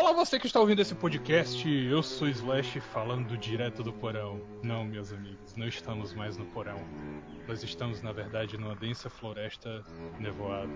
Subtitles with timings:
[0.00, 1.68] Olá, você que está ouvindo esse podcast.
[1.68, 4.40] Eu sou Slash falando direto do porão.
[4.62, 6.78] Não, meus amigos, não estamos mais no porão.
[7.48, 9.84] Nós estamos, na verdade, numa densa floresta
[10.20, 10.70] nevoada.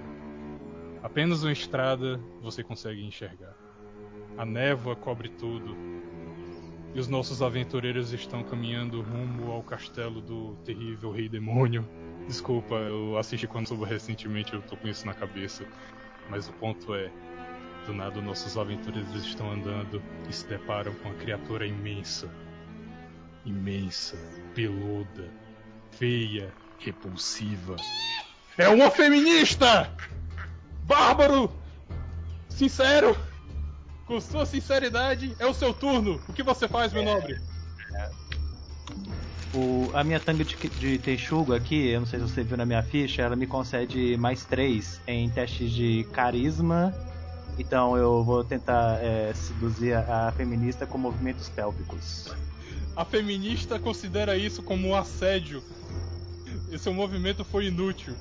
[1.05, 3.55] Apenas uma estrada você consegue enxergar.
[4.37, 5.77] A névoa cobre tudo.
[6.93, 11.89] E os nossos aventureiros estão caminhando rumo ao castelo do terrível Rei Demônio.
[12.27, 15.64] Desculpa, eu assisti quando soube recentemente, eu tô com isso na cabeça.
[16.28, 17.11] Mas o ponto é,
[17.86, 22.28] do nada nossos aventureiros estão andando e se deparam com uma criatura imensa.
[23.45, 24.16] Imensa,
[24.55, 25.28] peluda,
[25.92, 27.77] feia, repulsiva.
[28.56, 29.91] É uma feminista!
[30.84, 31.52] Bárbaro!
[32.48, 33.16] Sincero!
[34.06, 36.20] Com sua sinceridade, é o seu turno.
[36.28, 37.41] O que você faz, meu nobre?
[39.55, 42.64] O, a minha tanga de, de Teixugo aqui, eu não sei se você viu na
[42.64, 46.94] minha ficha, ela me concede mais 3 em testes de carisma.
[47.58, 52.34] Então eu vou tentar é, seduzir a feminista com movimentos pélvicos.
[52.97, 55.62] A feminista considera isso como um assédio.
[56.70, 58.14] Esse movimento foi inútil.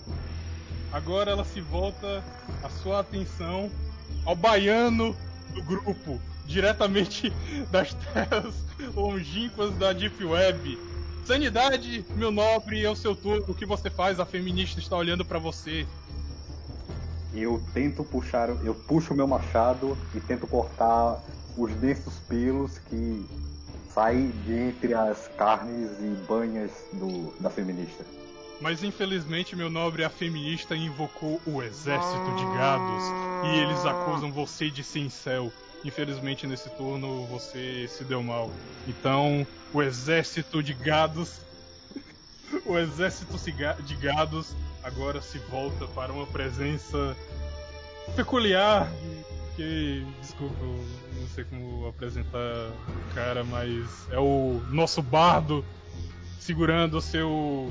[0.92, 2.24] Agora ela se volta
[2.64, 3.70] a sua atenção
[4.26, 5.16] ao baiano
[5.54, 7.32] do grupo, diretamente
[7.72, 8.54] das terras
[8.94, 10.78] longínquas da Deep Web.
[11.26, 13.46] Sanidade, meu nobre, é o seu turno.
[13.48, 14.20] O que você faz?
[14.20, 15.86] A feminista está olhando para você.
[17.34, 21.22] Eu tento puxar, eu puxo o meu machado e tento cortar
[21.58, 23.26] os densos pelos que
[23.94, 28.06] saem de entre as carnes e banhas do, da feminista.
[28.59, 33.04] Mas infelizmente, meu nobre, a feminista invocou o exército de gados
[33.48, 35.52] e eles acusam você de cincel.
[35.84, 38.52] Infelizmente, nesse turno você se deu mal.
[38.88, 41.42] Então, o exército de gados.
[42.66, 43.36] o exército
[43.84, 47.16] de gados agora se volta para uma presença
[48.16, 48.92] peculiar.
[49.56, 50.86] Que, desculpa, eu
[51.19, 55.64] não sei como apresentar o cara, mas é o nosso bardo
[56.40, 57.69] segurando o seu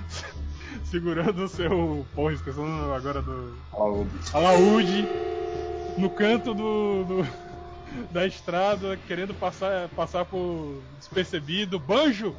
[0.84, 2.06] segurando o seu.
[2.14, 3.56] Porra, esquecendo agora do.
[4.32, 5.06] Alaúde.
[5.98, 7.26] No canto do, do,
[8.10, 11.78] da estrada, querendo passar, passar por despercebido.
[11.78, 12.34] Banjo!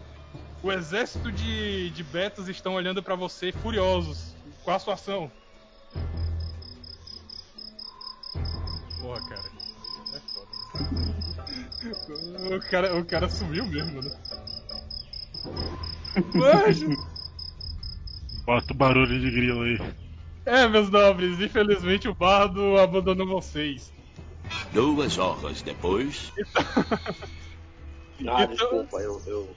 [0.63, 4.35] O exército de, de betas estão olhando para você furiosos.
[4.63, 5.31] Qual a sua ação?
[8.99, 9.51] Porra, cara.
[10.13, 10.47] É foda.
[12.55, 14.11] O cara, o cara sumiu mesmo, né?
[16.33, 16.89] Banjo!
[18.45, 19.79] Bota o barulho de grilo aí.
[20.45, 23.93] É, meus nobres, infelizmente o bardo abandonou vocês.
[24.71, 26.31] Duas horas depois.
[28.27, 29.55] ah, desculpa, eu, eu, eu,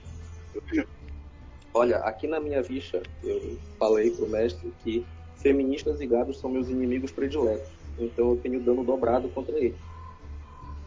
[1.73, 5.05] Olha, aqui na minha ficha, eu falei pro mestre que
[5.37, 7.69] feministas e gados são meus inimigos prediletos.
[7.97, 9.79] Então eu tenho dano dobrado contra eles.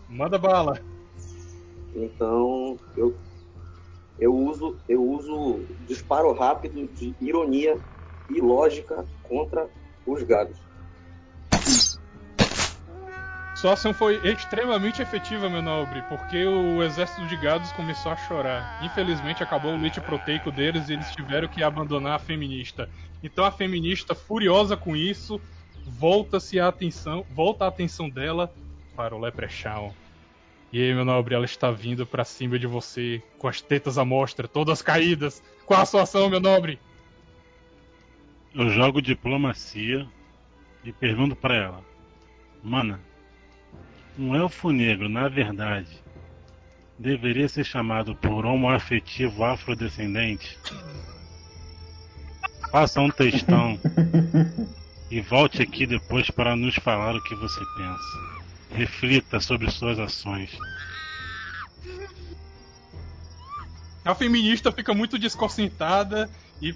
[0.08, 0.80] Manda bala.
[1.94, 3.14] Então eu
[4.18, 7.80] eu uso eu uso disparo rápido de ironia
[8.28, 9.68] e lógica contra
[10.06, 10.58] os gados.
[13.64, 18.78] Sua ação foi extremamente efetiva, meu nobre, porque o exército de gados começou a chorar.
[18.84, 22.90] Infelizmente acabou o leite proteico deles e eles tiveram que abandonar a feminista.
[23.22, 25.40] Então a feminista, furiosa com isso,
[25.82, 28.52] volta-se a atenção, volta a atenção dela
[28.94, 29.94] para o Leprechaun.
[30.70, 34.04] E aí, meu nobre, ela está vindo para cima de você com as tetas à
[34.04, 35.42] mostra, todas caídas.
[35.64, 36.78] Qual a sua ação, meu nobre?
[38.54, 40.06] Eu jogo diplomacia
[40.84, 41.82] e pergunto para ela:
[42.62, 43.00] Mana,
[44.18, 46.02] um elfo negro, na verdade,
[46.98, 50.58] deveria ser chamado por homoafetivo afrodescendente?
[52.70, 53.78] Faça um textão
[55.10, 58.44] e volte aqui depois para nos falar o que você pensa.
[58.72, 60.50] Reflita sobre suas ações.
[64.04, 66.28] A feminista fica muito desconcentrada
[66.60, 66.74] e,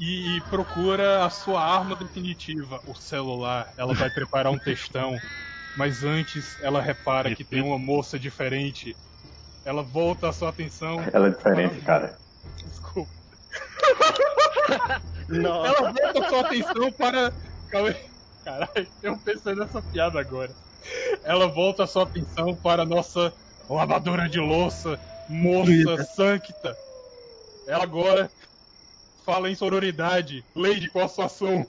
[0.00, 3.72] e, procura a sua arma definitiva, o celular.
[3.76, 5.16] Ela vai preparar um textão,
[5.76, 8.96] mas antes ela repara que tem uma moça diferente.
[9.64, 11.02] Ela volta a sua atenção.
[11.12, 12.18] Ela é diferente, cara.
[12.66, 13.10] Desculpa.
[15.28, 15.64] Não.
[15.64, 17.32] Ela volta a sua atenção para.
[18.44, 20.52] Caralho, eu pensei nessa piada agora.
[21.24, 23.32] Ela volta a sua atenção para a nossa
[23.68, 26.76] lavadora de louça, moça sancta.
[27.66, 28.30] Ela agora
[29.24, 30.44] fala em sororidade.
[30.54, 31.66] Lady, qual a sua ação?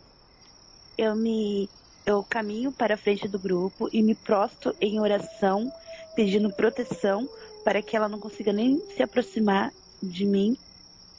[0.97, 1.69] Eu me.
[2.05, 5.71] Eu caminho para a frente do grupo e me prosto em oração,
[6.15, 7.27] pedindo proteção
[7.63, 10.55] para que ela não consiga nem se aproximar de mim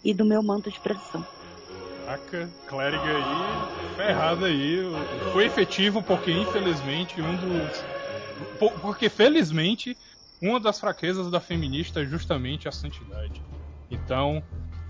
[0.05, 1.27] e do meu manto de proteção.
[2.05, 4.79] Caraca, clériga aí, ferrada aí.
[5.33, 7.85] Foi efetivo porque, infelizmente, um dos
[8.59, 9.97] Por- Porque, felizmente,
[10.41, 13.43] uma das fraquezas da feminista é justamente a santidade.
[13.91, 14.43] Então,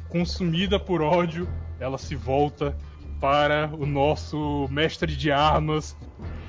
[0.09, 1.49] consumida por ódio,
[1.79, 2.77] ela se volta
[3.21, 5.97] para o nosso mestre de armas,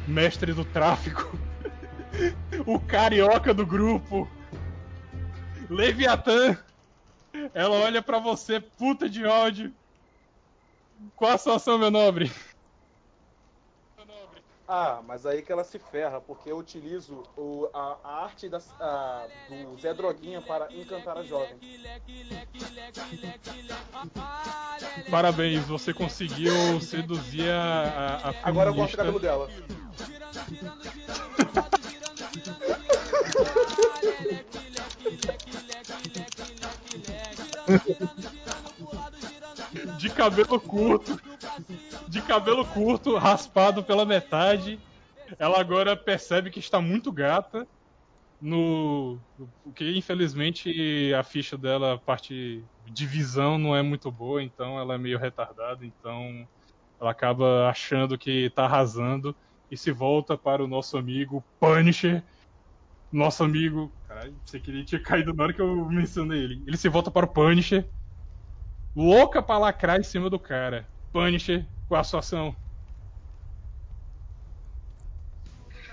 [0.08, 1.38] mestre do tráfico,
[2.66, 4.28] o carioca do grupo,
[5.70, 6.58] Leviatã.
[7.54, 9.74] Ela olha pra você, puta de ódio.
[11.16, 12.32] Qual a sua ação, meu nobre?
[14.68, 18.70] Ah, mas aí que ela se ferra, porque eu utilizo o- a, a arte das-
[18.82, 21.58] a- do Zé Droguinha para encantar a jovem.
[25.10, 29.50] Parabéns, você conseguiu seduzir a, a, a Agora eu gosto do cabelo dela.
[39.98, 41.20] de cabelo curto,
[42.08, 44.80] de cabelo curto, raspado pela metade.
[45.38, 47.68] Ela agora percebe que está muito gata.
[48.40, 49.18] No
[49.74, 54.94] que infelizmente a ficha dela, a parte de visão não é muito boa, então ela
[54.94, 56.48] é meio retardada, então
[57.02, 59.36] ela acaba achando que tá arrasando
[59.72, 62.24] e se volta para o nosso amigo Punisher.
[63.12, 63.92] Nosso amigo.
[64.08, 66.64] Caralho, você queria tinha caído na hora que eu mencionei ele.
[66.68, 67.88] Ele se volta para o Punisher
[68.98, 70.90] louca pra lacrar em cima do cara.
[71.14, 72.56] Punisher, qual a sua ação?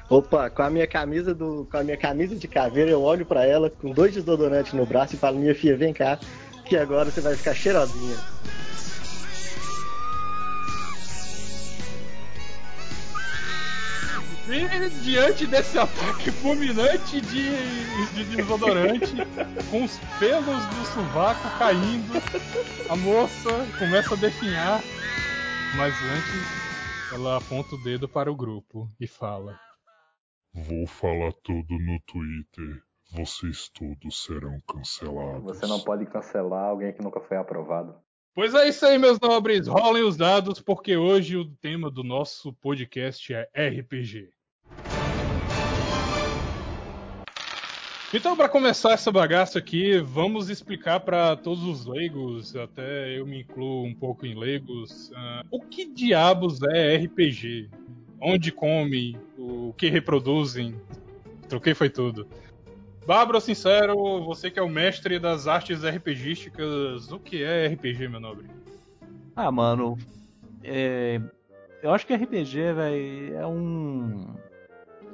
[0.09, 3.45] Opa, com a minha camisa do, com a minha camisa de caveira, eu olho pra
[3.45, 6.19] ela com dois desodorantes no braço e falo: "Minha filha, vem cá,
[6.65, 8.17] que agora você vai ficar cheirosinha".
[14.47, 17.49] E diante desse ataque fulminante de,
[18.13, 19.15] de desodorante,
[19.71, 22.13] com os pelos do sovaco caindo,
[22.91, 23.49] a moça
[23.79, 24.83] começa a definhar.
[25.79, 29.59] Mas antes, ela aponta o dedo para o grupo e fala:
[30.53, 32.83] Vou falar tudo no Twitter.
[33.13, 35.43] Vocês todos serão cancelados.
[35.43, 37.95] Você não pode cancelar alguém que nunca foi aprovado.
[38.35, 39.69] Pois é isso aí, meus nobres.
[39.69, 44.34] Rolem os dados, porque hoje o tema do nosso podcast é RPG.
[48.17, 53.41] Então, para começar essa bagaça aqui, vamos explicar para todos os leigos, até eu me
[53.41, 57.69] incluo um pouco em leigos, ah, o que diabos é RPG?
[58.21, 59.17] Onde comem?
[59.37, 60.77] O que reproduzem?
[61.49, 62.29] Troquei foi tudo.
[63.05, 68.21] Bárbara Sincero, você que é o mestre das artes RPGísticas, o que é RPG, meu
[68.21, 68.47] nobre?
[69.35, 69.99] Ah, mano.
[70.63, 71.21] é,
[71.83, 74.37] Eu acho que RPG, velho, é um.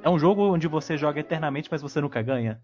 [0.03, 2.61] É um jogo onde você joga eternamente, mas você nunca ganha.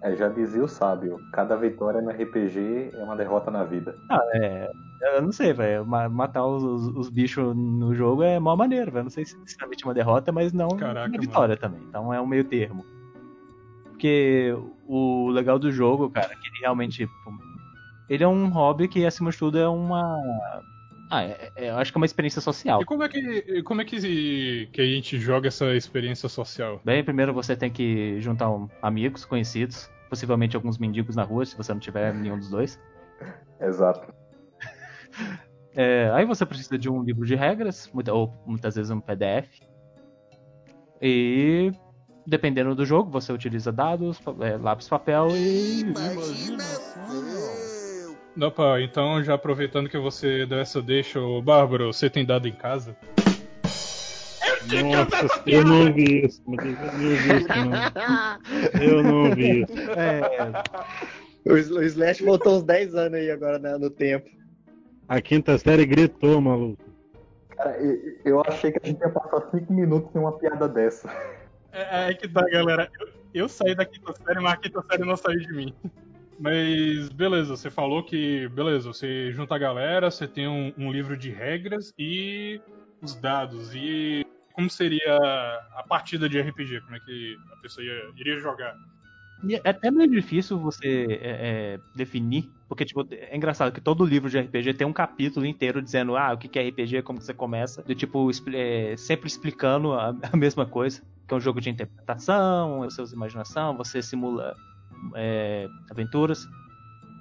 [0.00, 3.96] É, já dizia o sábio, cada vitória no RPG é uma derrota na vida.
[4.08, 4.70] Ah, é.
[5.14, 5.84] Eu não sei, velho.
[5.86, 9.04] ma- Matar os, os- os bichos no jogo é mó maneiro, velho.
[9.04, 11.82] Não sei se é necessariamente uma derrota, mas não Caraca, uma vitória também.
[11.88, 12.84] Então é um meio termo.
[13.84, 14.54] Porque
[14.86, 17.06] o legal do jogo, cara, é que ele realmente.
[17.24, 17.32] pô,
[18.08, 20.16] Ele é um hobby que, acima de tudo, é uma.
[21.10, 22.82] Ah, é- é- eu acho que é uma experiência social.
[22.82, 26.80] E como é que, como é que, que a gente joga essa experiência social?
[26.84, 31.56] Bem, primeiro você tem que juntar um- amigos, conhecidos, possivelmente alguns mendigos na rua, se
[31.56, 32.78] você não tiver nenhum dos dois.
[33.60, 34.12] Exato.
[35.76, 39.60] É, aí você precisa de um livro de regras, muita- ou muitas vezes um PDF.
[41.00, 41.70] E
[42.26, 45.84] dependendo do jogo, você utiliza dados, é, lápis, papel e.
[48.40, 52.52] Opa, então já aproveitando que você deu essa deixa, ô Bárbaro, você tem dado em
[52.52, 52.96] casa?
[54.70, 56.42] Nossa, eu não ouvi isso.
[56.48, 56.62] Eu
[57.02, 58.80] não ouvi isso, não.
[58.80, 59.72] Eu não ouvi isso.
[59.96, 60.52] É,
[61.50, 64.28] O, Sl- o Slash voltou uns 10 anos aí agora né, no tempo.
[65.08, 66.82] A quinta série gritou, maluco.
[67.56, 67.76] Cara,
[68.24, 71.08] eu achei que a gente ia passar cinco minutos sem uma piada dessa.
[71.72, 72.90] É, é que tá, galera.
[73.00, 73.08] Eu,
[73.42, 75.74] eu saí da quinta série, mas a quinta série não saiu de mim.
[76.38, 81.16] Mas beleza, você falou que, beleza, você junta a galera, você tem um, um livro
[81.16, 82.60] de regras e
[83.02, 83.74] os dados.
[83.74, 85.16] E como seria
[85.76, 86.80] a partida de RPG?
[86.82, 88.76] Como é que a pessoa ia- iria jogar?
[89.64, 94.28] é até meio difícil você é, é, definir, porque tipo, é engraçado que todo livro
[94.28, 97.34] de RPG tem um capítulo inteiro dizendo ah, o que é RPG, como que você
[97.34, 101.70] começa, do tipo, é, sempre explicando a, a mesma coisa, que é um jogo de
[101.70, 104.56] interpretação, usa imaginação, você simula
[105.14, 106.46] é, aventuras,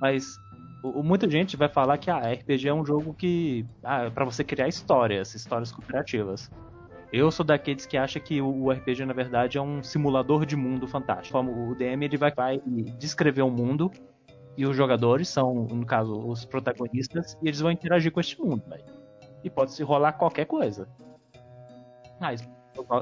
[0.02, 0.38] mas
[0.84, 4.10] o- o- muita gente vai falar que ah, RPG é um jogo que ah, é
[4.10, 6.50] para você criar histórias, histórias cooperativas.
[7.12, 10.56] Eu sou daqueles que acha que o o RPG na verdade é um simulador de
[10.56, 11.38] mundo fantástico.
[11.40, 12.62] O DM ele vai, vai
[13.00, 13.90] descrever um mundo
[14.58, 18.64] e os jogadores são, no caso, os protagonistas e eles vão interagir com este mundo,
[18.68, 18.84] velho.
[19.44, 20.88] E pode se rolar qualquer coisa.
[22.20, 22.48] Mas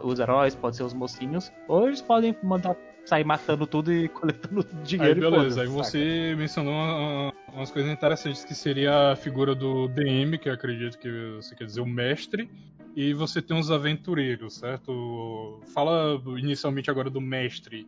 [0.03, 4.65] os, heróis, pode ser os mocinhos, ou eles podem mandar sair matando tudo e coletando
[4.71, 5.83] Aí dinheiro e beleza, aí foda-se, saca?
[5.83, 10.97] você mencionou uma- umas coisas interessantes que seria a figura do DM, que eu acredito
[10.97, 12.49] que você quer dizer o mestre,
[12.95, 15.61] e você tem os aventureiros, certo?
[15.73, 17.87] Fala inicialmente agora do mestre.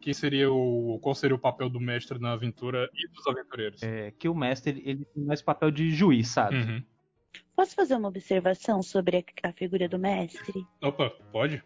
[0.00, 3.82] Que seria o qual seria o papel do mestre na aventura e dos aventureiros?
[3.82, 6.58] É, que o mestre ele tem mais papel de juiz, sabe?
[6.58, 6.82] Uhum.
[7.56, 10.64] Posso fazer uma observação sobre a, a figura do mestre?
[10.80, 11.60] Opa, pode?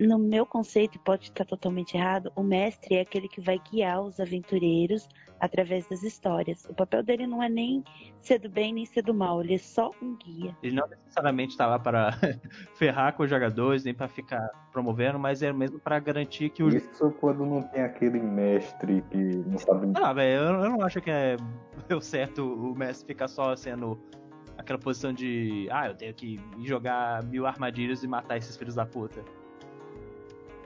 [0.00, 4.00] No meu conceito, e pode estar totalmente errado, o mestre é aquele que vai guiar
[4.02, 5.08] os aventureiros
[5.40, 6.64] através das histórias.
[6.66, 7.82] O papel dele não é nem
[8.20, 10.56] ser do bem nem ser do mal, ele é só um guia.
[10.62, 12.10] Ele não necessariamente tá lá para
[12.74, 16.68] ferrar com os jogadores, nem para ficar promovendo, mas é mesmo para garantir que o
[16.68, 19.92] Isso quando não tem aquele mestre que não sabe.
[19.96, 21.36] Ah, velho, eu, eu não acho que é
[21.94, 24.00] o certo o Messi ficar só sendo
[24.56, 28.74] aquela posição de ah, eu tenho que ir jogar mil armadilhas e matar esses filhos
[28.74, 29.24] da puta.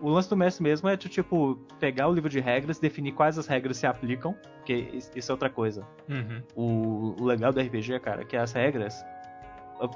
[0.02, 3.46] O lance do Messi mesmo é tipo, pegar o livro de regras, definir quais as
[3.46, 5.86] regras se aplicam, porque is- isso é outra coisa.
[6.08, 6.42] Uhum.
[6.56, 9.04] O, o legal do RPG, cara, é que as regras,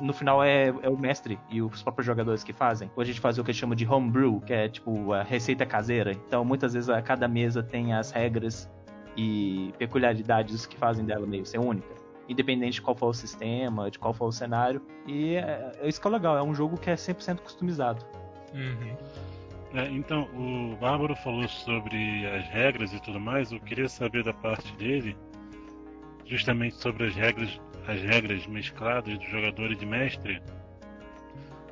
[0.01, 2.89] no final é, é o mestre e os próprios jogadores que fazem.
[2.97, 6.13] Ou a gente faz o que chama de homebrew, que é tipo a receita caseira.
[6.13, 8.71] Então muitas vezes a cada mesa tem as regras
[9.17, 11.89] e peculiaridades que fazem dela meio ser única.
[12.29, 14.81] Independente de qual for o sistema, de qual for o cenário.
[15.07, 18.05] E é, é isso que é legal, é um jogo que é 100% customizado.
[18.55, 18.97] Uhum.
[19.75, 23.53] É, então, o Bárbaro falou sobre as regras e tudo mais.
[23.53, 25.17] Eu queria saber da parte dele,
[26.25, 30.41] justamente sobre as regras, as regras mescladas do jogador e de mestre.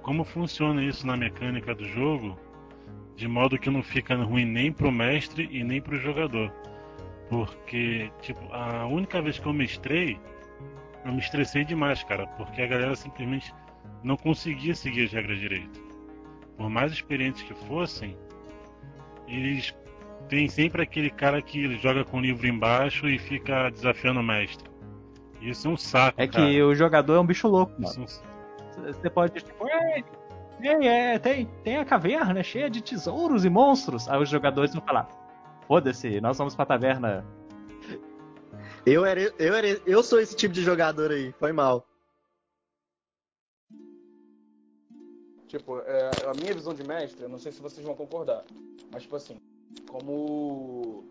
[0.02, 2.38] Como funciona isso na mecânica do jogo,
[3.16, 6.52] de modo que não fica ruim nem pro mestre e nem pro jogador.
[7.30, 10.18] Porque, tipo, a única vez que eu mestrei,
[11.06, 13.54] eu me estressei demais, cara, porque a galera simplesmente
[14.02, 15.83] não conseguia seguir as regras direito
[16.56, 18.16] por mais experientes que fossem,
[19.26, 19.74] eles
[20.28, 24.68] têm sempre aquele cara que joga com o livro embaixo e fica desafiando o mestre.
[25.40, 26.46] Isso é um saco, É cara.
[26.46, 28.10] que o jogador é um bicho louco, Isso mano.
[28.10, 30.04] é um- Você pode, tipo, "Ei,
[30.62, 34.08] ei, é, tem, tem a caverna cheia de tesouros e monstros.
[34.08, 35.08] Aí os jogadores vão falar:
[35.68, 37.24] foda-se, nós vamos pra taverna.
[38.86, 41.86] Eu, era, eu, era, eu sou esse tipo de jogador aí, foi mal.
[45.48, 48.44] Tipo, é, a minha visão de mestre, não sei se vocês vão concordar,
[48.90, 49.36] mas tipo assim,
[49.86, 51.04] como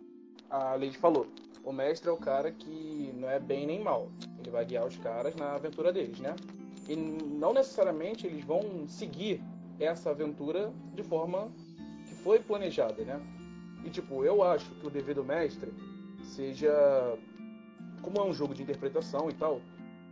[0.49, 1.27] a Lady falou,
[1.63, 4.09] o mestre é o cara que não é bem nem mal.
[4.39, 6.35] Ele vai guiar os caras na aventura deles, né?
[6.87, 9.41] E não necessariamente eles vão seguir
[9.79, 11.51] essa aventura de forma
[12.07, 13.21] que foi planejada, né?
[13.85, 15.73] E tipo, eu acho que o dever do mestre
[16.23, 17.17] seja
[18.01, 19.61] como é um jogo de interpretação e tal,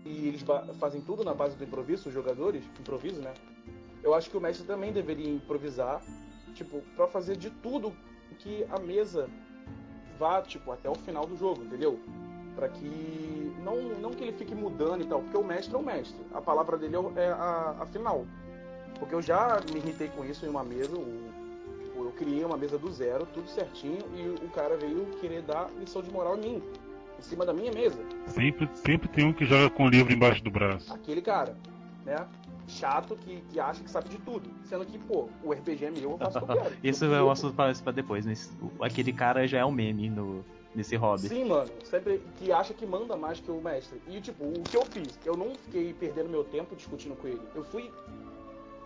[0.05, 0.43] e eles
[0.79, 3.33] fazem tudo na base do improviso, os jogadores, improviso, né?
[4.03, 6.01] Eu acho que o mestre também deveria improvisar,
[6.53, 7.93] tipo, pra fazer de tudo
[8.39, 9.29] que a mesa
[10.17, 11.99] vá, tipo, até o final do jogo, entendeu?
[12.55, 15.83] Pra que não, não que ele fique mudando e tal, porque o mestre é o
[15.83, 16.19] mestre.
[16.33, 18.25] A palavra dele é é a, a final.
[18.99, 21.29] Porque eu já me irritei com isso em uma mesa, o-
[21.83, 25.69] tipo, eu criei uma mesa do zero, tudo certinho, e o cara veio querer dar
[25.79, 26.63] lição de moral em mim,
[27.17, 28.03] em cima da minha mesa.
[28.27, 30.91] Sempre, sempre tem um que joga com o livro embaixo do braço.
[30.93, 31.55] Aquele cara,
[32.05, 32.27] né?
[32.67, 34.49] Chato que, que acha que sabe de tudo.
[34.63, 36.77] Sendo que, pô, o RPG é meu, eu faço o que eu quero.
[36.83, 40.09] Isso Eu é um assunto pra, pra depois, mas aquele cara já é um meme
[40.09, 41.27] no, nesse hobby.
[41.27, 41.69] Sim, mano.
[41.83, 44.01] Sempre que acha que manda mais que o mestre.
[44.07, 45.19] E, tipo, o que eu fiz?
[45.25, 47.41] Eu não fiquei perdendo meu tempo discutindo com ele.
[47.53, 47.91] Eu fui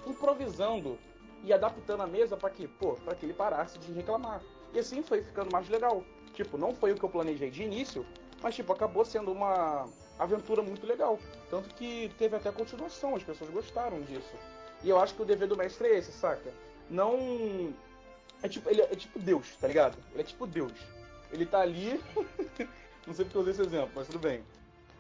[0.08, 0.98] improvisando
[1.44, 4.42] e adaptando a mesa pra que, pô, pra que ele parasse de reclamar.
[4.74, 6.04] E assim foi ficando mais legal.
[6.34, 8.06] Tipo, não foi o que eu planejei de início,
[8.42, 9.88] mas, tipo, acabou sendo uma
[10.20, 11.20] aventura muito legal.
[11.50, 14.34] Tanto que teve até continuação, as pessoas gostaram disso.
[14.84, 16.52] E eu acho que o dever do mestre é esse, saca?
[16.90, 17.74] Não.
[18.44, 19.98] É tipo, ele é tipo Deus, tá ligado?
[20.14, 20.74] Ele é tipo Deus.
[21.32, 22.02] Ele tá ali.
[23.08, 24.44] não sei porque eu usei esse exemplo, mas tudo bem.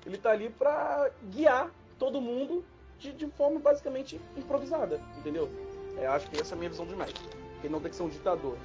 [0.05, 2.63] Ele tá ali pra guiar todo mundo
[2.99, 5.49] de, de forma basicamente improvisada, entendeu?
[5.97, 7.23] É, acho que essa é a minha visão de mestre.
[7.63, 8.57] Ele não tem que ser um ditador.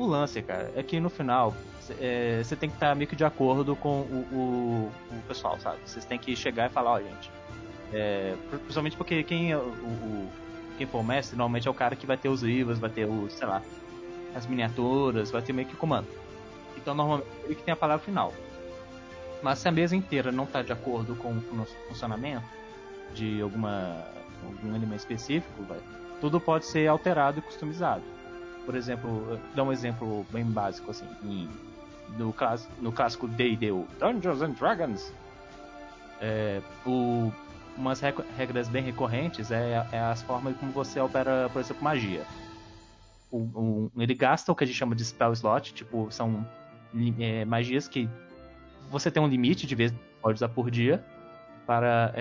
[0.00, 3.76] O lance, cara, é que no final você tem que estar meio que de acordo
[3.76, 5.76] com o, o, o pessoal, sabe?
[5.84, 7.30] Vocês têm que chegar e falar, ó, gente.
[7.92, 10.30] É, principalmente porque quem, é o, o-
[10.78, 13.04] quem for o mestre normalmente é o cara que vai ter os livros, vai ter
[13.06, 13.62] os, sei lá,
[14.34, 16.06] as miniaturas, vai ter meio que o comando.
[16.78, 18.32] Então normalmente é ele que tem a palavra final.
[19.42, 22.46] Mas se a mesa inteira não está de acordo com o fun- funcionamento
[23.12, 24.02] de alguma
[24.42, 25.78] algum elemento específico, vai,
[26.22, 28.02] tudo pode ser alterado e customizado.
[28.70, 31.50] Por exemplo, eu- dar um exemplo bem básico assim, em-
[32.16, 35.12] no, clas- no clássico D&D, o Dungeons and Dragons,
[36.20, 37.32] é, o,
[37.76, 42.24] umas regras bem recorrentes é, é as formas como você opera, por exemplo, magia.
[43.32, 46.46] Um- um- ele gasta o que a gente chama de spell slot, tipo, são
[47.18, 48.08] é, magias que
[48.88, 51.04] você tem um limite de vezes que pode usar por dia
[51.66, 52.12] para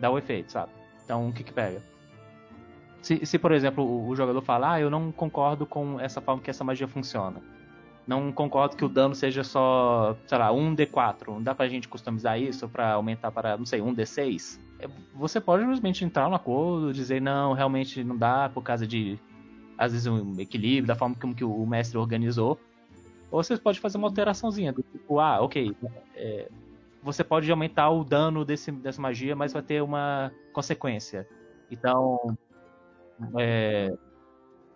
[0.00, 0.72] dar o efeito, sabe?
[1.04, 1.80] Então, o que que pega?
[3.02, 6.42] Se, se, por exemplo, o, o jogador fala, ah, eu não concordo com essa forma
[6.42, 7.40] que essa magia funciona.
[8.06, 11.28] Não concordo que o dano seja só, sei lá, 1d4.
[11.28, 14.58] Não dá pra gente customizar isso pra aumentar para, não sei, 1d6?
[14.80, 19.18] É, Você pode simplesmente entrar no acordo, dizer, não, realmente não dá por causa de,
[19.78, 22.58] às vezes, um equilíbrio, da forma como que o mestre organizou.
[23.30, 25.72] Ou você pode fazer uma alteraçãozinha, do tipo, ah, ok,
[26.16, 26.48] é,
[27.02, 31.28] você pode aumentar o dano desse, dessa magia, mas vai ter uma consequência.
[31.70, 32.36] Então,
[33.38, 33.92] é,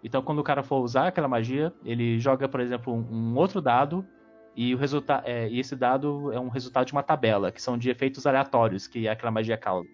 [0.02, 4.06] então quando o cara for usar aquela magia, ele joga, por exemplo, um, outro dado
[4.54, 7.90] e o resultado, e esse dado é um resultado de uma tabela, que são de
[7.90, 9.88] efeitos aleatórios que aquela magia causa.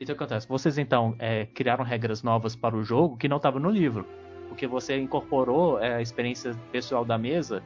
[0.00, 0.48] Então o que acontece?
[0.48, 4.06] Vocês então é, criaram regras novas para o jogo que não estavam no livro,
[4.48, 7.62] porque você incorporou é, a experiência pessoal da mesa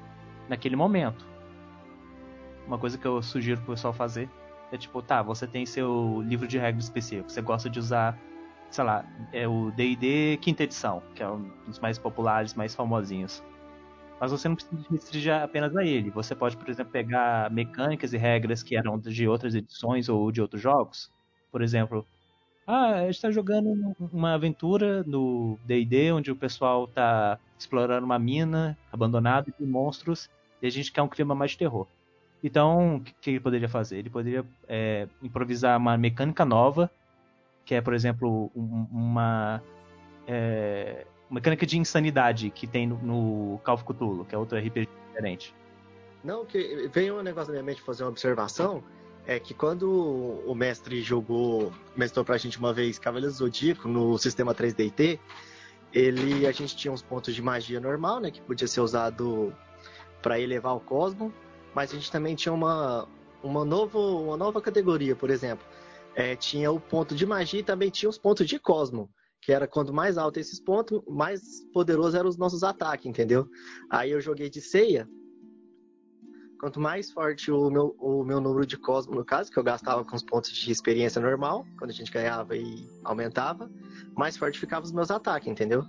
[0.48, 1.26] naquele momento.
[2.66, 4.30] Uma coisa que eu sugiro pro pessoal fazer
[4.70, 8.18] é tipo, tá, você tem seu livro de regras específico, você gosta de usar,
[8.72, 13.42] sei lá, é o D&D quinta edição, que é um dos mais populares, mais famosinhos.
[14.18, 16.10] Mas você não precisa restringir apenas a ele.
[16.10, 20.40] Você pode, por exemplo, pegar mecânicas e regras que eram de outras edições ou de
[20.40, 21.10] outros jogos.
[21.50, 22.06] Por exemplo,
[22.66, 28.18] ah, a gente está jogando uma aventura no D&D onde o pessoal está explorando uma
[28.18, 30.30] mina abandonada de monstros
[30.62, 31.86] e a gente quer um clima mais de terror.
[32.42, 33.98] Então, o que ele poderia fazer?
[33.98, 36.90] Ele poderia é, improvisar uma mecânica nova,
[37.64, 39.62] que é, por exemplo, um- uma
[40.26, 44.88] é, mecânica de insanidade que tem no, no Call of Cthulhu, que é outro RPG
[45.08, 45.54] diferente.
[46.22, 48.82] Não, que veio um negócio na minha mente fazer uma observação.
[49.26, 49.88] É que quando
[50.46, 55.18] o mestre jogou, mestrou pra gente uma vez Cavaleiros Zodíaco no sistema 3DT,
[55.92, 58.30] ele, a gente tinha uns pontos de magia normal, né?
[58.30, 59.54] Que podia ser usado
[60.20, 61.32] para elevar o cosmo,
[61.74, 63.06] mas a gente também tinha uma,
[63.42, 65.64] uma, novo, uma nova categoria, por exemplo.
[66.14, 69.10] É, tinha o ponto de magia e também tinha os pontos de cosmo.
[69.40, 73.48] Que era quanto mais alto esses pontos, mais poderoso eram os nossos ataques, entendeu?
[73.90, 75.08] Aí eu joguei de ceia,
[76.62, 80.04] Quanto mais forte o meu, o meu número de cosmo, no caso, que eu gastava
[80.04, 83.68] com os pontos de experiência normal, quando a gente ganhava e aumentava,
[84.16, 85.84] mais forte ficavam os meus ataques, entendeu?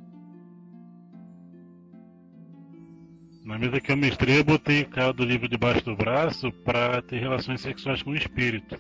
[3.46, 7.04] Na mesa que eu mestrei, eu botei o cara do livro debaixo do braço pra
[7.04, 8.76] ter relações sexuais com o espírito.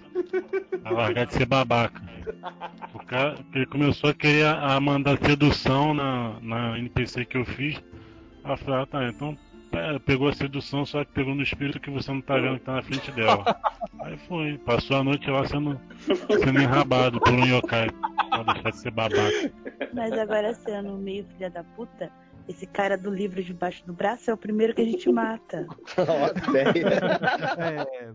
[0.83, 2.01] A largar de ser babaca.
[2.93, 7.81] O cara, ele começou a querer a mandar sedução na, na NPC que eu fiz.
[8.43, 9.37] Aí eu falei, ah, tá, então
[9.71, 12.65] é, pegou a sedução, só que pegou no espírito que você não tá vendo que
[12.65, 13.43] tá na frente dela.
[14.01, 15.79] Aí foi, passou a noite lá sendo,
[16.43, 17.89] sendo enrabado por um yokai.
[18.29, 19.51] Pra deixar de ser babaca.
[19.93, 22.11] Mas agora sendo meio filha da puta,
[22.47, 25.65] esse cara do livro debaixo do braço é o primeiro que a gente mata.
[25.97, 26.57] Nossa.
[27.59, 28.13] É,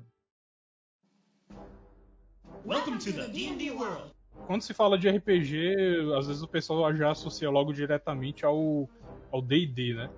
[2.69, 4.13] Welcome to the D&D world.
[4.47, 8.87] Quando se fala de RPG, às vezes o pessoal já associa logo diretamente ao
[9.33, 10.11] ao D&D, né?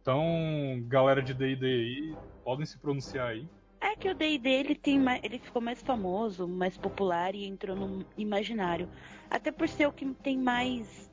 [0.00, 3.46] Então, galera de D&D aí, podem se pronunciar aí.
[3.82, 7.76] É que o D&D ele tem mais, ele ficou mais famoso, mais popular e entrou
[7.76, 8.88] no imaginário.
[9.30, 11.10] Até por ser o que tem mais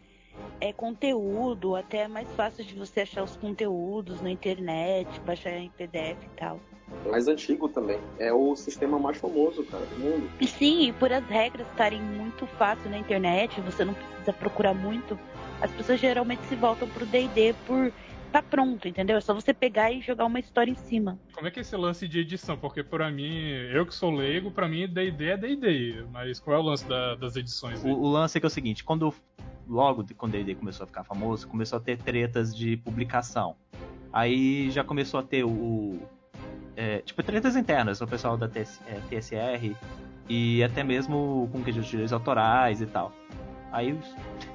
[0.62, 5.70] é, conteúdo, até é mais fácil de você achar os conteúdos na internet, baixar em
[5.70, 6.62] PDF e tal.
[7.10, 8.00] Mais antigo também.
[8.20, 10.30] É o sistema mais famoso, cara, do mundo.
[10.40, 15.18] E sim, por as regras estarem muito fácil na internet, você não precisa procurar muito,
[15.62, 17.92] as pessoas geralmente se voltam pro D&D por
[18.32, 19.18] tá pronto, entendeu?
[19.18, 21.18] É só você pegar e jogar uma história em cima.
[21.34, 22.58] Como é que é esse lance de edição?
[22.58, 26.06] Porque pra mim, eu que sou leigo, pra mim D&D é D&D.
[26.12, 27.82] Mas qual é o lance da- das edições?
[27.84, 29.14] O, o lance é que é o seguinte, quando
[29.68, 33.56] logo de- quando D&D começou a ficar famoso, começou a ter tretas de publicação.
[34.12, 35.98] Aí já começou a ter o-
[36.78, 39.76] é, tipo tretas internas, o pessoal da TS, é, TSR
[40.30, 43.12] e até mesmo com questões direitos autorais e tal.
[43.72, 43.98] Aí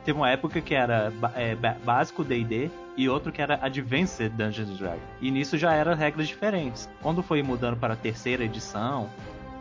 [0.04, 1.54] teve uma época que era é,
[1.84, 5.02] básico D&D e outro que era Advanced Dungeons Dragons.
[5.20, 6.88] E nisso já eram regras diferentes.
[7.02, 9.10] Quando foi mudando para a terceira edição,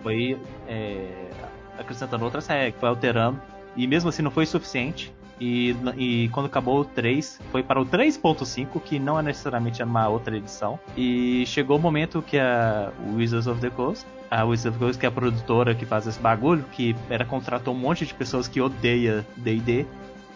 [0.04, 1.30] foi é,
[1.78, 3.41] acrescentando outras regras, foi alterando.
[3.76, 5.13] E mesmo assim não foi suficiente.
[5.41, 10.08] E, e quando acabou o 3, foi para o 3.5, que não é necessariamente uma
[10.08, 10.80] outra edição.
[10.95, 14.99] E chegou o momento que a Wizards of the Coast, a Wizards of the Coast,
[14.99, 18.47] que é a produtora que faz esse bagulho, que era contratou um monte de pessoas
[18.47, 19.88] que odeia D&D,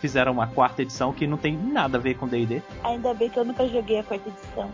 [0.01, 2.63] fizeram uma quarta edição que não tem nada a ver com D&D.
[2.83, 4.71] Ainda bem que eu nunca joguei a quarta edição.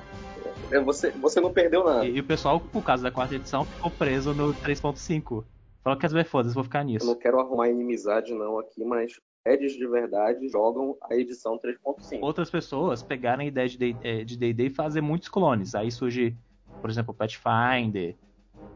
[0.71, 2.05] É, você, você não perdeu nada.
[2.05, 5.43] E, e o pessoal, por causa da quarta edição, ficou preso no 3.5.
[5.83, 7.05] Falou que saber, foda-se, vou ficar Eu nisso.
[7.05, 12.19] não quero arrumar inimizade não aqui, mas Eds de verdade jogam a edição 3.5.
[12.21, 15.73] Outras pessoas pegaram a ideia de D&D e fazer muitos clones.
[15.73, 16.35] Aí surge,
[16.79, 18.15] por exemplo, Pathfinder.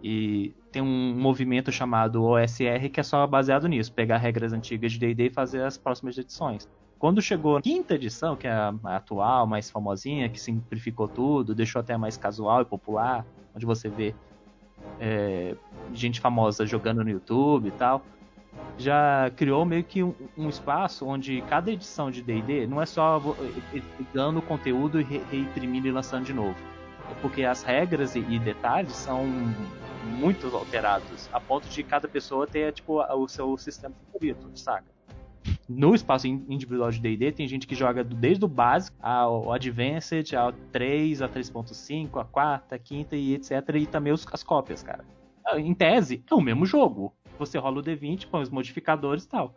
[0.01, 3.93] E tem um movimento chamado OSR que é só baseado nisso.
[3.93, 6.67] Pegar regras antigas de D&D e fazer as próximas edições.
[6.97, 11.53] Quando chegou a quinta edição, que é a a atual, mais famosinha, que simplificou tudo,
[11.53, 14.15] deixou até mais casual e popular, onde você vê
[14.99, 15.55] é,
[15.93, 18.01] gente famosa jogando no YouTube e tal,
[18.77, 23.17] já criou meio que um, um espaço onde cada edição de D&D não é só
[23.19, 23.35] vo-
[23.73, 26.55] eh, eh, pegando o conteúdo e re- reimprimindo e lançando de novo.
[27.09, 29.23] É porque as regras e, e detalhes são
[30.19, 34.85] muito alterados, a ponto de cada pessoa ter tipo o seu sistema favorito, saca?
[35.69, 40.35] No espaço in- individual de D&D tem gente que joga desde o básico ao Advanced,
[40.35, 43.51] ao 3, a 3.5, a 4, a 5 e etc.
[43.75, 45.03] E também os- as cópias, cara.
[45.45, 47.13] Ah, Em tese, é o mesmo jogo.
[47.37, 49.55] Você rola o D20, põe os modificadores e tal.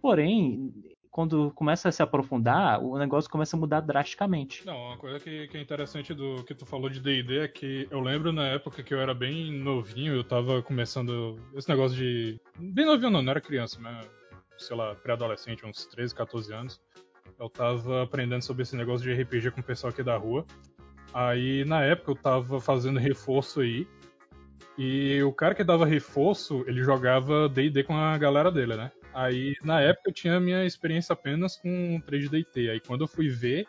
[0.00, 0.72] Porém,
[1.10, 4.64] quando começa a se aprofundar, o negócio começa a mudar drasticamente.
[4.64, 7.86] Não, uma coisa que, que é interessante do que tu falou de D&D é que
[7.90, 12.40] eu lembro na época que eu era bem novinho, eu tava começando esse negócio de...
[12.58, 14.08] Bem novinho não, não era criança, mas
[14.60, 16.80] sei lá, pré-adolescente, uns 13, 14 anos.
[17.38, 20.44] Eu tava aprendendo sobre esse negócio de RPG com o pessoal aqui da rua.
[21.12, 23.88] Aí, na época, eu tava fazendo reforço aí.
[24.78, 28.90] E o cara que dava reforço, ele jogava D&D com a galera dele, né?
[29.12, 32.70] Aí, na época, eu tinha minha experiência apenas com 3DT.
[32.70, 33.66] Aí, quando eu fui ver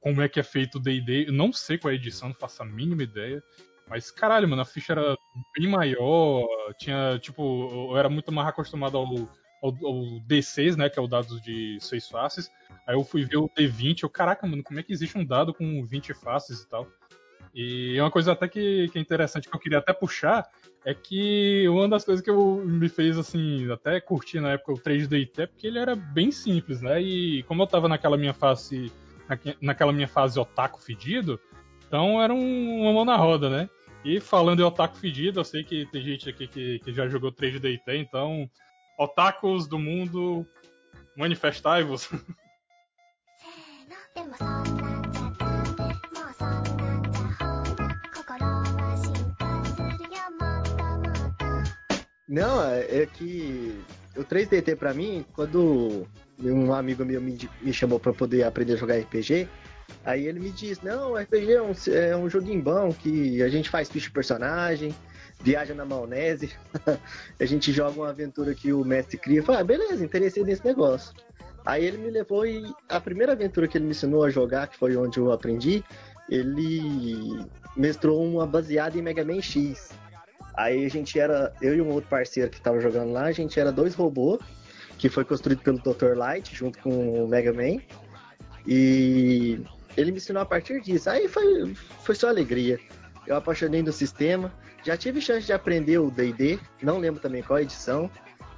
[0.00, 2.36] como é que é feito o D&D, eu não sei qual é a edição, não
[2.36, 3.42] faço a mínima ideia.
[3.88, 5.16] Mas, caralho, mano, a ficha era
[5.56, 6.46] bem maior,
[6.78, 11.08] tinha, tipo, eu era muito mais acostumado ao, ao, ao D6, né, que é o
[11.08, 12.50] dado de seis faces.
[12.86, 15.52] Aí eu fui ver o D20, eu, caraca, mano, como é que existe um dado
[15.52, 16.86] com 20 faces e tal?
[17.54, 20.48] E uma coisa até que, que é interessante, que eu queria até puxar,
[20.84, 24.78] é que uma das coisas que eu, me fez, assim, até curtir na época o
[24.78, 27.00] 3DT é porque ele era bem simples, né?
[27.00, 28.92] E como eu tava naquela minha fase,
[29.28, 31.40] naque- naquela minha fase otaku fedido,
[31.86, 33.68] então era um, uma mão na roda, né?
[34.04, 37.32] E falando em otaku fedido, eu sei que tem gente aqui que, que já jogou
[37.32, 38.48] 3DT, então,
[38.98, 40.46] otakus do mundo,
[41.16, 42.10] manifestai-vos.
[52.34, 53.80] Não, é é que
[54.16, 56.04] o 3DT pra mim, quando
[56.36, 59.48] um amigo meu me, me chamou pra poder aprender a jogar RPG,
[60.04, 63.70] aí ele me disse, não, RPG é um, é um joguinho bom que a gente
[63.70, 64.92] faz ficha personagem,
[65.40, 66.50] viaja na maionese,
[67.38, 69.40] a gente joga uma aventura que o mestre cria.
[69.40, 71.14] Falei, ah, beleza, interessei nesse negócio.
[71.64, 74.76] Aí ele me levou e a primeira aventura que ele me ensinou a jogar, que
[74.76, 75.84] foi onde eu aprendi,
[76.28, 79.90] ele mestrou uma baseada em Mega Man X.
[80.56, 83.58] Aí a gente era, eu e um outro parceiro que tava jogando lá, a gente
[83.58, 84.38] era dois robôs,
[84.98, 86.16] que foi construído pelo Dr.
[86.16, 87.80] Light, junto com o Mega Man.
[88.66, 89.60] E
[89.96, 91.10] ele me ensinou a partir disso.
[91.10, 92.78] Aí foi, foi só alegria.
[93.26, 94.52] Eu apaixonei no sistema.
[94.84, 98.10] Já tive chance de aprender o D&D, não lembro também qual edição.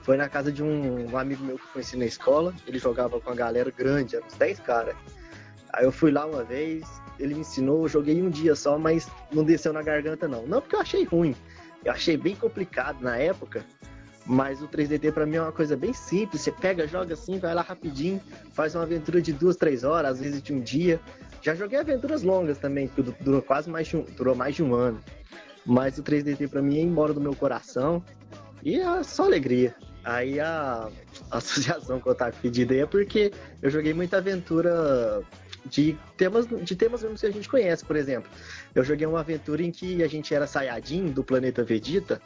[0.02, 2.54] Foi na casa de um, um amigo meu que conheci na escola.
[2.66, 4.94] Ele jogava com uma galera grande, uns 10 caras.
[5.72, 6.85] Aí eu fui lá uma vez,
[7.18, 10.46] ele me ensinou, eu joguei um dia só, mas não desceu na garganta não.
[10.46, 11.35] Não porque eu achei ruim,
[11.87, 13.64] eu achei bem complicado na época,
[14.27, 16.42] mas o 3DT pra mim é uma coisa bem simples.
[16.42, 18.20] Você pega, joga assim, vai lá rapidinho,
[18.53, 21.01] faz uma aventura de duas, três horas, às vezes de um dia.
[21.40, 24.64] Já joguei aventuras longas também, que du- durou quase mais de um, durou mais de
[24.64, 25.01] um ano.
[25.64, 28.03] Mas o 3DT pra mim é embora do meu coração
[28.64, 29.75] e é só alegria.
[30.05, 30.88] Aí a,
[31.31, 33.31] a associação com o Otaku Fedido aí é porque
[33.62, 35.22] eu joguei muita aventura
[35.68, 38.31] de temas, de temas mesmo que a gente conhece, por exemplo.
[38.74, 42.20] Eu joguei uma aventura em que a gente era Saiyajin do planeta Vegeta,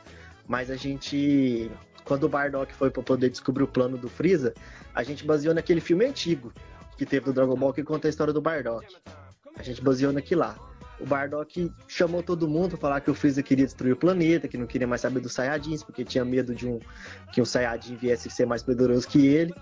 [0.47, 1.71] mas a gente,
[2.05, 4.55] quando o Bardock foi para poder descobrir o plano do Freeza,
[4.95, 6.53] a gente baseou naquele filme antigo
[6.97, 8.87] que teve do Dragon Ball que conta a história do Bardock.
[9.57, 10.59] A gente baseou naquilo lá.
[11.01, 14.59] O Bardock chamou todo mundo para falar que o Freeza queria destruir o planeta, que
[14.59, 16.79] não queria mais saber dos Saiyajins, porque tinha medo de um
[17.33, 19.55] que um Saiyajin viesse ser mais poderoso que ele.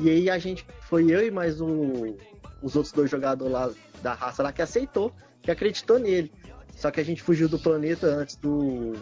[0.00, 2.16] E aí a gente foi eu e mais um,
[2.62, 3.70] os outros dois jogadores lá
[4.02, 6.32] da raça lá que aceitou, que acreditou nele.
[6.76, 8.94] Só que a gente fugiu do planeta antes do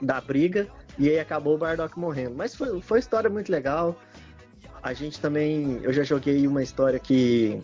[0.00, 0.68] da briga
[0.98, 2.34] e aí acabou o Bardock morrendo.
[2.34, 3.96] Mas foi, foi uma história muito legal.
[4.82, 7.62] A gente também, eu já joguei uma história que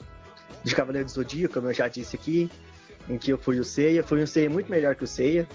[0.62, 2.50] de Cavaleiro do Zodíaco, como eu já disse aqui,
[3.08, 5.46] em que eu fui o Seiya, foi um Seiya muito melhor que o Seiya.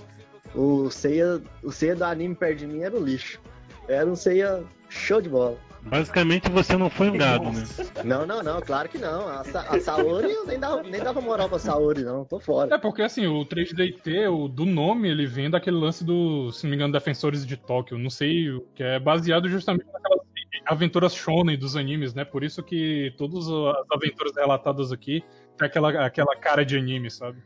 [0.53, 3.39] O Seiya, o Seiya do anime perto de mim era um lixo.
[3.87, 5.57] Era um Seiya show de bola.
[5.83, 7.63] Basicamente você não foi um gado, né?
[8.03, 9.27] Não, não, não, claro que não.
[9.27, 12.25] A, Sa a Saori, eu nem dava, nem dava moral pra Saori, não.
[12.25, 12.75] Tô fora.
[12.75, 16.71] É porque assim, o 3DT, o do nome, ele vem daquele lance do, se não
[16.71, 17.97] me engano, Defensores de Tóquio.
[17.97, 20.19] Não sei, o que é baseado justamente naquelas
[20.65, 22.23] aventuras shonen dos animes, né?
[22.23, 25.23] Por isso que todas as aventuras relatadas aqui
[25.57, 27.41] tem aquela, aquela cara de anime, sabe?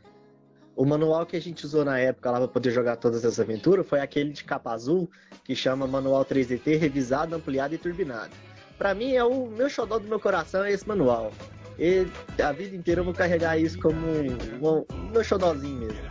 [0.75, 3.87] O manual que a gente usou na época lá pra poder jogar todas as aventuras
[3.87, 5.09] foi aquele de capa azul
[5.43, 8.31] que chama Manual 3DT Revisado, Ampliado e Turbinado.
[8.77, 11.31] Pra mim é o meu xodó do meu coração é esse manual.
[11.77, 12.07] E
[12.41, 16.01] a vida inteira eu vou carregar isso como um, um meu xodózinho mesmo.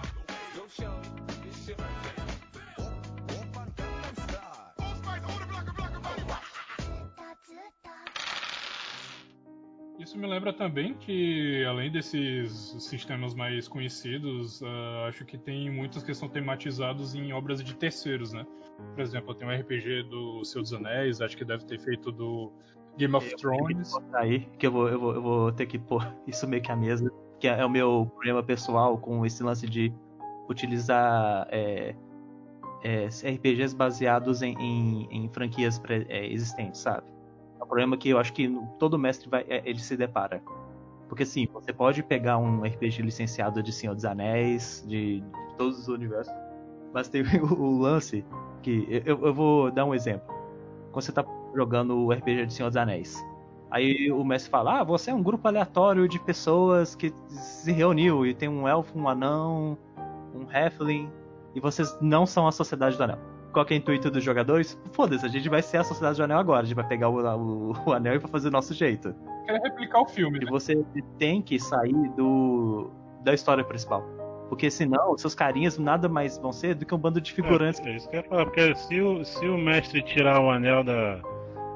[10.12, 16.02] Isso me lembra também que, além desses sistemas mais conhecidos, ah, acho que tem muitos
[16.02, 18.46] que são tematizados em obras de terceiros, né?
[18.94, 22.52] Por exemplo, tem um RPG do Senhor dos Anéis, acho que deve ter feito do
[22.98, 23.90] Game of Thrones.
[24.12, 26.76] Aí, que eu vou, eu, vou, eu vou ter que pôr isso meio que à
[26.76, 29.90] mesa, que é o meu problema pessoal com esse lance de
[30.46, 31.94] utilizar é,
[32.84, 37.11] é, RPGs baseados em, em, em franquias pré- é, existentes, sabe?
[37.62, 40.42] É um problema que eu acho que todo mestre vai, é, ele se depara.
[41.08, 45.78] Porque sim, você pode pegar um RPG licenciado de Senhor dos Anéis, de, de todos
[45.78, 46.34] os universos,
[46.92, 48.24] mas tem o, o lance
[48.62, 49.02] que.
[49.06, 50.26] Eu, eu vou dar um exemplo.
[50.90, 53.24] Quando você tá jogando o RPG de Senhor dos Anéis,
[53.70, 58.26] aí o mestre fala: Ah, você é um grupo aleatório de pessoas que se reuniu
[58.26, 59.78] e tem um elfo, um anão,
[60.34, 61.08] um halfling,
[61.54, 63.31] e vocês não são a Sociedade do Anel.
[63.52, 64.78] Qual que é o intuito dos jogadores?
[64.92, 67.20] Foda-se, a gente vai ser a Sociedade do Anel agora, a gente vai pegar o,
[67.20, 69.14] o, o anel e vai fazer do nosso jeito.
[69.46, 70.50] Quer replicar o filme, E né?
[70.50, 70.82] você
[71.18, 72.90] tem que sair do
[73.22, 74.02] da história principal.
[74.48, 77.80] Porque senão, seus carinhas nada mais vão ser do que um bando de figurantes.
[77.80, 80.50] É, é isso que eu ia falar, porque se o, se o mestre tirar o
[80.50, 81.16] anel da,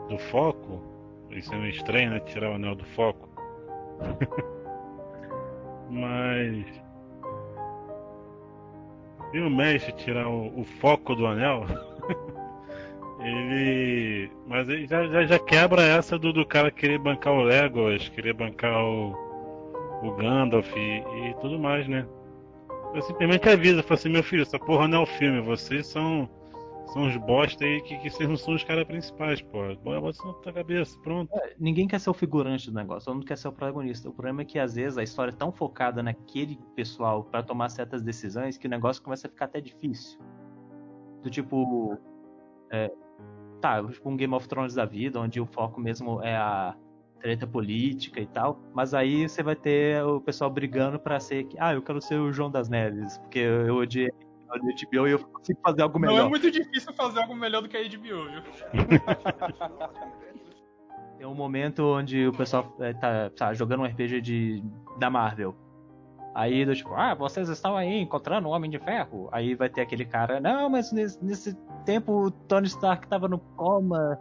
[0.09, 0.83] do foco,
[1.31, 2.21] isso é meio estranho, né?
[2.21, 3.29] Tirar o anel do foco.
[5.91, 6.67] Mas.
[9.31, 11.67] Se o mestre tirar o, o foco do anel,
[13.21, 14.31] ele.
[14.47, 18.33] Mas ele já, já, já quebra essa do, do cara querer bancar o Legolas, querer
[18.33, 19.11] bancar o,
[20.03, 22.07] o Gandalf e, e tudo mais, né?
[22.95, 25.87] Eu simplesmente aviso, eu falo assim, meu filho, essa porra não é o filme, vocês
[25.87, 26.29] são.
[26.87, 29.75] São os bosta aí que, que vocês não são os caras principais, pô.
[29.83, 31.31] Bota isso na tua cabeça, pronto.
[31.59, 34.09] Ninguém quer ser o figurante do negócio, todo mundo quer ser o protagonista.
[34.09, 37.69] O problema é que às vezes a história é tão focada naquele pessoal pra tomar
[37.71, 40.21] certas decisões que o negócio começa a ficar até difícil.
[41.23, 41.99] Do tipo.
[42.71, 42.91] é,
[43.61, 46.77] tá, tipo um Game of Thrones da vida, onde o foco mesmo é a
[47.21, 48.61] treta política e tal.
[48.73, 51.45] Mas aí você vai ter o pessoal brigando pra ser.
[51.45, 54.11] que, Ah, eu quero ser o João das Neves, porque eu odiei
[54.51, 56.19] a HBO e eu consigo fazer algo melhor.
[56.19, 58.43] Não é muito difícil fazer algo melhor do que a HBO, viu?
[61.19, 64.63] Tem um momento onde o pessoal é, tá, tá jogando um RPG de,
[64.99, 65.57] da Marvel.
[66.35, 69.29] Aí, do tipo, ah, vocês estão aí encontrando o Homem de Ferro.
[69.33, 71.57] Aí vai ter aquele cara, não, mas nesse, nesse
[71.87, 74.21] tempo o Tony Stark tava no coma.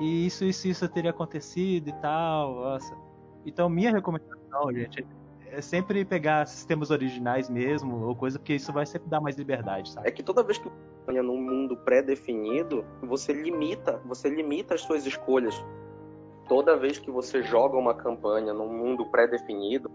[0.00, 2.56] E isso, isso, isso teria acontecido e tal.
[2.56, 2.96] Nossa.
[3.46, 5.21] Então, minha recomendação, gente, é
[5.60, 10.08] sempre pegar sistemas originais mesmo, ou coisa, porque isso vai sempre dar mais liberdade, sabe?
[10.08, 10.72] É que toda vez que você
[11.06, 15.54] ganha num mundo pré-definido, você limita, você limita as suas escolhas.
[16.48, 19.90] Toda vez que você joga uma campanha num mundo pré-definido,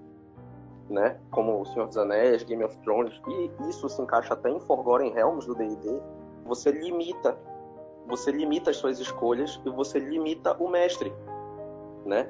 [0.90, 4.60] né, como o Senhor dos Anéis, Game of Thrones, e isso se encaixa até em
[4.62, 6.00] Forgotten Realms do D&D,
[6.46, 7.38] você limita,
[8.08, 11.12] você limita as suas escolhas e você limita o mestre,
[12.06, 12.30] né?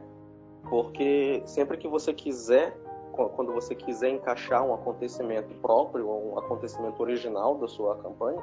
[0.69, 2.75] Porque sempre que você quiser
[3.11, 8.41] quando você quiser encaixar um acontecimento próprio, um acontecimento original da sua campanha,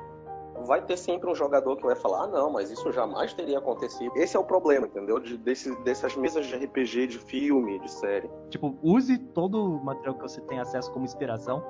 [0.67, 4.13] vai ter sempre um jogador que vai falar: ah, não, mas isso jamais teria acontecido.
[4.17, 5.19] Esse é o problema, entendeu?
[5.19, 8.31] De, desse, dessas mesas de RPG, de filme, de série.
[8.51, 11.63] Tipo, use todo o material que você tem acesso como inspiração,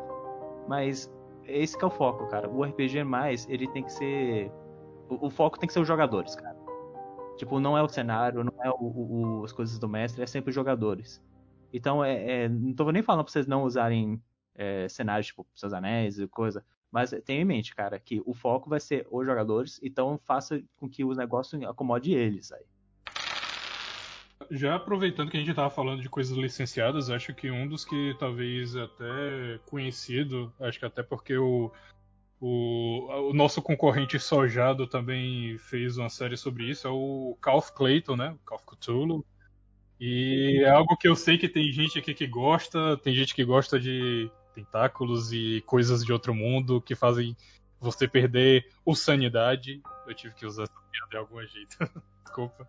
[0.69, 1.11] mas
[1.47, 2.49] esse é o foco, cara.
[2.49, 4.51] O RPG mais, ele tem que ser.
[5.09, 6.57] O, o foco tem que ser os jogadores, cara.
[7.37, 10.51] Tipo, não é o cenário, não é o, o, as coisas do mestre, é sempre
[10.51, 11.21] os jogadores.
[11.75, 14.23] Então, é, é, não tô nem falando pra vocês não usarem
[14.55, 18.71] é, cenários tipo Seus Anéis e coisa, mas tenha em mente, cara, que o foco
[18.71, 22.63] vai ser os jogadores, então faça com que os negócios acomode eles aí.
[24.53, 28.15] Já aproveitando que a gente estava falando de coisas licenciadas, acho que um dos que
[28.21, 31.73] talvez até conhecido, acho que até porque o,
[32.41, 37.73] o, o nosso concorrente Sojado também fez uma série sobre isso, é o Call of
[37.73, 38.31] Clayton, né?
[38.31, 39.27] O Call of Cthulhu.
[40.07, 43.43] E é algo que eu sei que tem gente aqui que gosta, tem gente que
[43.43, 47.35] gosta de tentáculos e coisas de outro mundo que fazem
[47.81, 49.81] você perder o sanidade.
[50.07, 51.79] Eu tive que usar essa piada de algum jeito.
[52.23, 52.69] Desculpa.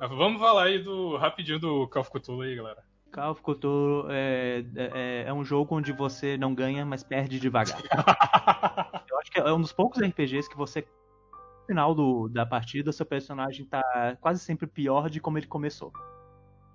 [0.00, 2.82] Ah, Vamos falar aí do rapidinho do Call of Cthulhu aí, galera.
[3.12, 7.78] Call of Cthulhu é, é, é um jogo onde você não ganha, mas perde devagar.
[9.08, 12.90] Eu acho que é um dos poucos RPGs que você, no final do, da partida,
[12.90, 15.92] seu personagem tá quase sempre pior de como ele começou.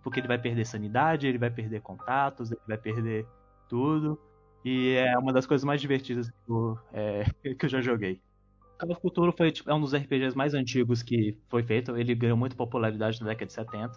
[0.04, 3.26] Porque ele vai perder sanidade, ele vai perder contatos, ele vai perder
[3.68, 4.20] tudo.
[4.64, 7.24] E é uma das coisas mais divertidas que eu, é,
[7.56, 8.22] que eu já joguei.
[8.80, 11.98] Call of Cthulhu foi, tipo, é um dos RPGs mais antigos que foi feito.
[11.98, 13.92] Ele ganhou muita popularidade na década de 70.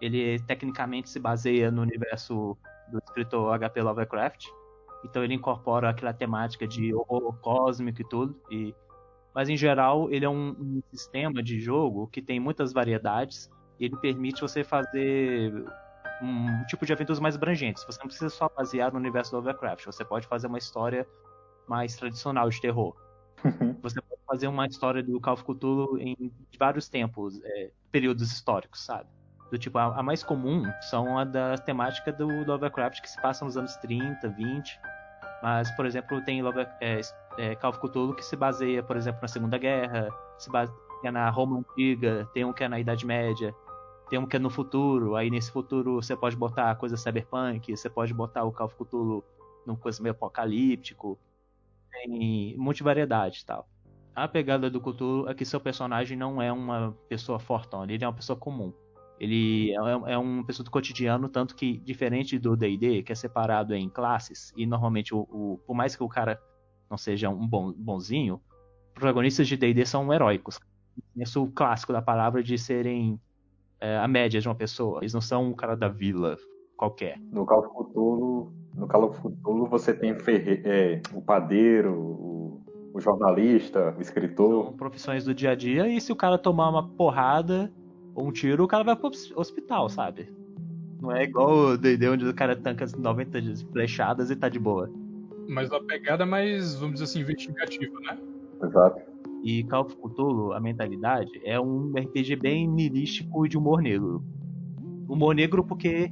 [0.00, 2.56] Ele tecnicamente se baseia no universo
[2.90, 3.82] do escritor H.P.
[3.82, 4.46] Lovecraft.
[5.04, 8.40] Então ele incorpora aquela temática de horror cósmico e tudo.
[8.50, 8.74] E...
[9.34, 13.50] Mas em geral ele é um, um sistema de jogo que tem muitas variedades.
[13.78, 15.52] E ele permite você fazer
[16.22, 17.84] um tipo de aventuras mais abrangentes.
[17.84, 19.86] Você não precisa só basear no universo do Lovecraft.
[19.86, 21.06] Você pode fazer uma história
[21.68, 22.94] mais tradicional de terror.
[23.82, 28.84] Você pode fazer uma história do Call of Cthulhu em vários tempos, é, períodos históricos,
[28.84, 29.08] sabe?
[29.50, 33.44] Do tipo, a, a mais comum são a da temática do Lovecraft que se passa
[33.44, 34.80] nos anos 30, 20.
[35.42, 37.00] Mas, por exemplo, tem Love, é,
[37.38, 40.76] é, Call of Cthulhu que se baseia, por exemplo, na Segunda Guerra, se baseia
[41.12, 43.54] na Roma Antiga, tem um que é na Idade Média,
[44.08, 47.90] tem um que é no futuro, aí nesse futuro você pode botar coisa cyberpunk, você
[47.90, 49.24] pode botar o Call of Cthulhu
[49.66, 51.18] num coisa meio apocalíptico,
[51.90, 53.68] tem multivariedade e tal.
[54.14, 58.06] A pegada do Cthulhu é que seu personagem não é uma pessoa fortona, ele é
[58.06, 58.72] uma pessoa comum.
[59.20, 63.74] Ele é, é uma pessoa do cotidiano, tanto que, diferente do D&D, que é separado
[63.74, 66.40] em classes, e normalmente, o, o- por mais que o cara
[66.88, 68.40] não seja um bom, bonzinho,
[68.94, 70.58] protagonistas de D&D são heróicos.
[71.16, 73.20] Isso é o clássico da palavra de serem
[73.80, 75.00] é, a média de uma pessoa.
[75.00, 76.36] Eles não são o cara da vila
[76.76, 77.18] qualquer.
[77.32, 80.62] No Call of Cthulhu, no Call of Cthulhu você tem ferre...
[80.64, 82.62] é, o padeiro, o,
[82.94, 84.64] o jornalista, o escritor.
[84.64, 87.72] São profissões do dia a dia, e se o cara tomar uma porrada
[88.14, 90.32] ou um tiro, o cara vai pro hospital, sabe?
[91.00, 94.58] Não é igual o D&D onde o cara tanca 90 de flechadas e tá de
[94.58, 94.90] boa.
[95.48, 98.18] Mas a pegada mais, vamos dizer assim, investigativa, né?
[98.62, 99.00] Exato.
[99.42, 104.22] E Call Cthulhu, a mentalidade, é um RPG bem niilístico e de humor negro.
[105.08, 106.10] Humor negro porque,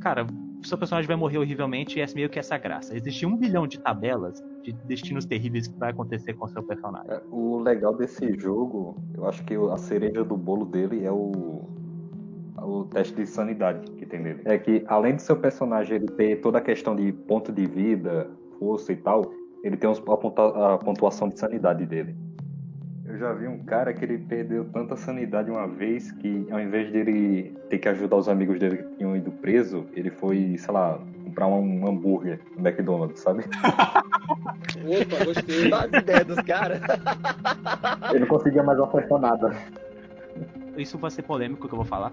[0.00, 0.26] cara,
[0.62, 2.96] seu personagem vai morrer horrivelmente e é meio que essa graça.
[2.96, 7.10] Existe um bilhão de tabelas de destinos terríveis que vai acontecer com seu personagem.
[7.10, 11.62] É, O legal desse jogo, eu acho que a cereja do bolo dele é o
[12.64, 14.42] o teste de sanidade que tem nele.
[14.44, 18.30] É que além do seu personagem ele ter toda a questão de ponto de vida,
[18.58, 22.14] força e tal, ele tem a pontuação de sanidade dele.
[23.22, 26.90] Eu já vi um cara que ele perdeu tanta sanidade uma vez que ao invés
[26.90, 30.98] dele ter que ajudar os amigos dele que tinham ido preso, ele foi, sei lá,
[31.24, 33.44] comprar um hambúrguer no McDonald's, sabe?
[34.74, 35.70] Opa, gostei.
[35.70, 36.80] Dá as ideias dos caras.
[38.10, 39.56] Ele não conseguia mais ofertar nada.
[40.76, 42.12] Isso vai ser polêmico que eu vou falar.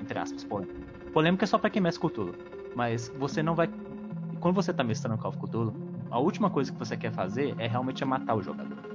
[0.00, 0.78] Entre aspas, polêmico.
[1.12, 2.36] Polêmico é só pra quem mestra Cthulhu.
[2.72, 3.68] Mas você não vai.
[4.38, 5.74] Quando você tá mestrando Call of Cthulhu,
[6.08, 8.85] a última coisa que você quer fazer é realmente matar o jogador.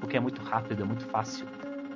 [0.00, 1.46] Porque é muito rápido, é muito fácil.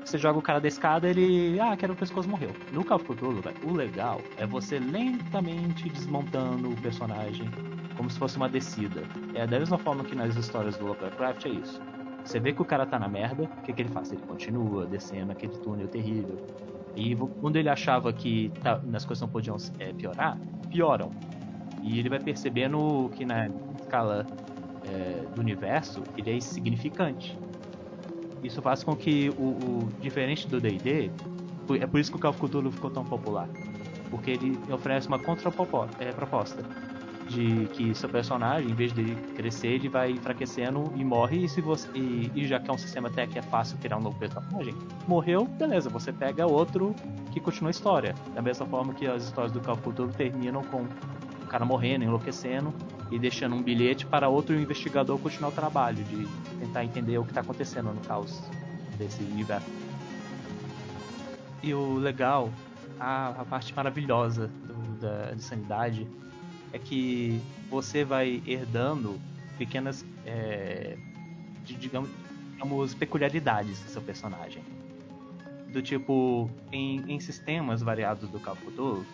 [0.04, 1.58] Você joga o cara da escada, ele.
[1.60, 2.52] Ah, quero o pescoço morreu.
[2.72, 7.48] No Call of Cthulhu, o legal é você lentamente desmontando o personagem
[7.96, 9.02] como se fosse uma descida.
[9.34, 11.80] É da mesma forma que nas histórias do Lovecraft é isso.
[12.24, 14.12] Você vê que o cara tá na merda, o que, que ele faz?
[14.12, 16.38] Ele continua descendo aquele túnel terrível.
[16.96, 20.38] E quando ele achava que tá- as coisas não podiam é, piorar,
[20.70, 21.12] pioram.
[21.80, 23.48] E ele vai percebendo que na
[23.80, 24.26] escala
[24.84, 27.38] é, do universo ele é insignificante.
[28.42, 31.10] Isso faz com que o, o- diferente do D&D,
[31.80, 33.48] é por isso que o Call of Cthulhu ficou tão popular,
[34.10, 36.64] porque ele oferece uma contraproposta
[37.28, 41.44] de que seu personagem, em vez de crescer, ele vai enfraquecendo e morre.
[41.44, 43.96] E se você e, e já que é um sistema até que é fácil criar
[43.96, 44.74] um novo personagem,
[45.06, 46.94] morreu, beleza, você pega outro
[47.32, 48.14] que continua a história.
[48.34, 52.04] Da mesma forma que as histórias do Call of Cthulhu terminam com o cara morrendo,
[52.04, 52.74] enlouquecendo
[53.12, 56.26] e deixando um bilhete para outro investigador continuar o trabalho de
[56.58, 58.42] tentar entender o que está acontecendo no caos
[58.96, 59.66] desse universo.
[61.62, 62.50] E o legal,
[62.98, 66.08] a, a parte maravilhosa do- da de sanidade
[66.72, 67.40] é que
[67.70, 69.20] você vai herdando
[69.58, 70.96] pequenas, é,
[71.64, 72.08] de- digamos,
[72.52, 74.62] digamos, peculiaridades do seu personagem.
[75.70, 79.04] Do tipo, em, em sistemas variados do Cthulhu,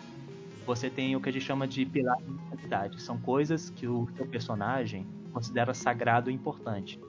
[0.69, 3.01] você tem o que a gente chama de pilares de sanidade.
[3.01, 7.01] São coisas que o seu personagem considera sagrado e importante.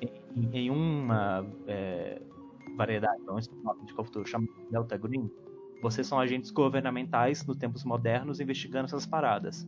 [0.00, 2.20] Em, em uma é,
[2.76, 5.30] variedade, um sistema de Cthulhu chamado Delta Green,
[5.80, 9.64] vocês são agentes governamentais nos tempos modernos investigando essas paradas.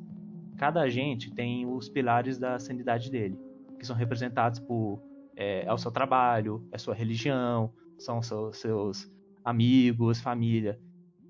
[0.59, 3.39] Cada agente tem os pilares da sanidade dele,
[3.79, 5.01] que são representados por
[5.37, 9.13] é, é o seu trabalho, é a sua religião, são seus, seus
[9.45, 10.81] amigos, família.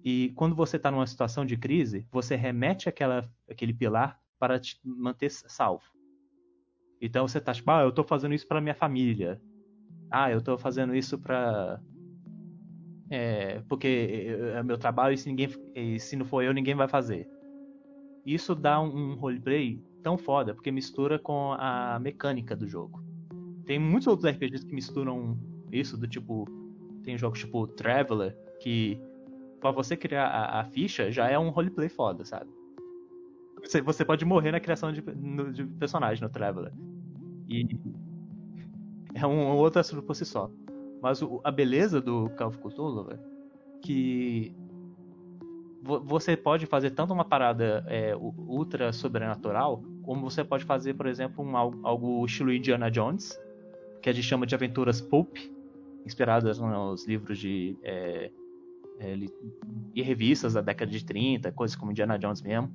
[0.05, 4.79] E quando você está numa situação de crise, você remete aquela, aquele pilar para te
[4.85, 5.85] manter salvo.
[7.01, 9.41] Então você tá tipo, ah, eu tô fazendo isso para minha família.
[10.11, 11.81] Ah, eu tô fazendo isso para
[13.11, 16.89] é, porque é meu trabalho e se, ninguém, e se não for eu, ninguém vai
[16.89, 17.29] fazer.
[18.27, 23.03] Isso dá um, um roleplay tão foda, porque mistura com a mecânica do jogo.
[23.67, 25.39] Tem muitos outros RPGs que misturam
[25.73, 26.47] isso, do tipo.
[27.03, 28.99] Tem jogos tipo Traveler, que
[29.65, 32.51] pra você criar a, a ficha já é um roleplay foda, sabe?
[33.62, 36.71] Você, você pode morrer na criação de, no, de personagem no Traveler.
[37.49, 37.67] E
[39.15, 40.51] é um, um outro assunto por si só.
[41.01, 43.21] Mas o- a beleza do Call of Cthulhu, velho,
[43.81, 44.55] que
[45.83, 51.07] vo- você pode fazer tanto uma parada é, ultra sobrenatural, como você pode fazer, por
[51.07, 53.39] exemplo, um, al- algo estilo Indiana Jones,
[54.03, 55.37] que a gente chama de aventuras pulp,
[56.05, 58.31] inspiradas nos livros de é,
[58.99, 59.32] é, li-
[59.95, 62.72] e revistas da década de 30, coisas como Indiana Jones mesmo.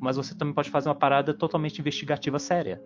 [0.00, 2.80] Mas você também pode fazer uma parada totalmente investigativa séria.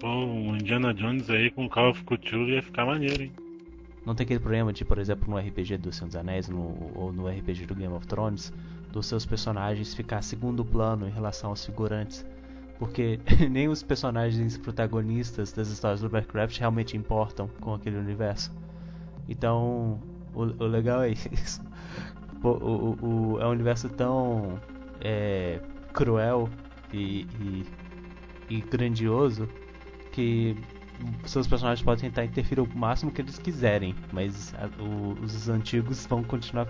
[0.00, 3.32] Pô, o Indiana Jones aí com Call of Cthulhu ia ficar maneiro, hein?
[4.04, 7.10] Não tem aquele problema de, por exemplo, no RPG do Senhor dos Anéis no- ou
[7.10, 8.52] no RPG do Game of Thrones,
[8.92, 12.26] dos seus personagens ficar segundo plano em relação aos figurantes.
[12.78, 13.18] Porque
[13.50, 18.52] nem os personagens protagonistas das histórias do Lovecraft realmente importam com aquele universo.
[19.26, 20.02] Então,
[20.34, 21.60] o, o legal é isso.
[22.42, 24.60] O, o- o- é um universo tão
[25.00, 25.60] é,
[25.92, 26.50] cruel
[26.92, 27.66] e, e,
[28.50, 29.48] e grandioso
[30.12, 30.56] que
[31.24, 36.06] seus personagens podem tentar interferir o máximo que eles quiserem, mas a- o- os antigos
[36.06, 36.68] vão continuar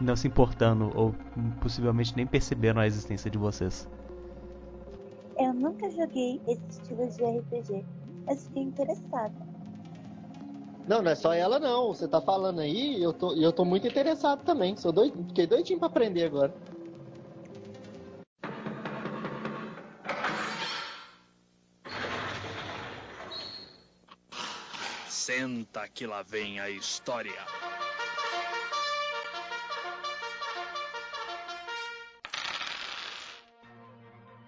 [0.00, 1.14] não se importando ou
[1.60, 3.88] possivelmente nem perceberam a existência de vocês.
[5.38, 7.84] Eu nunca joguei esse estilo de RPG,
[8.26, 9.34] mas fiquei interessada.
[10.86, 11.88] Não, não é só ela não.
[11.88, 14.76] Você tá falando aí eu tô, eu tô muito interessado também.
[14.76, 16.54] Sou doido, fiquei doidinho pra aprender agora.
[25.08, 27.34] Senta que lá vem a história.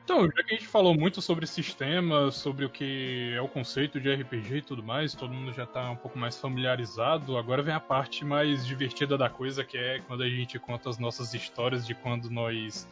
[0.08, 4.00] Então, já que a gente falou muito sobre sistemas, sobre o que é o conceito
[4.00, 7.74] de RPG e tudo mais, todo mundo já tá um pouco mais familiarizado, agora vem
[7.74, 11.86] a parte mais divertida da coisa, que é quando a gente conta as nossas histórias
[11.86, 12.88] de quando nós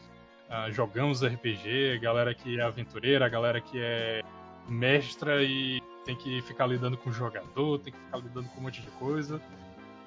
[0.50, 4.20] ah, jogamos RPG, galera que é aventureira, galera que é
[4.68, 8.64] mestra e tem que ficar lidando com o jogador, tem que ficar lidando com um
[8.64, 9.40] monte de coisa.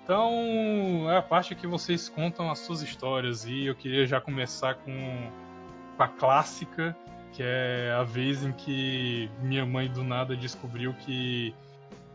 [0.03, 4.75] Então, é a parte que vocês contam as suas histórias e eu queria já começar
[4.75, 5.48] com
[5.99, 6.95] com a clássica,
[7.33, 11.53] que é a vez em que minha mãe do nada descobriu que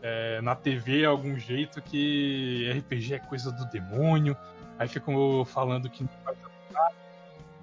[0.01, 4.35] é, na TV é algum jeito que RPG é coisa do demônio,
[4.79, 6.03] aí ficam falando que.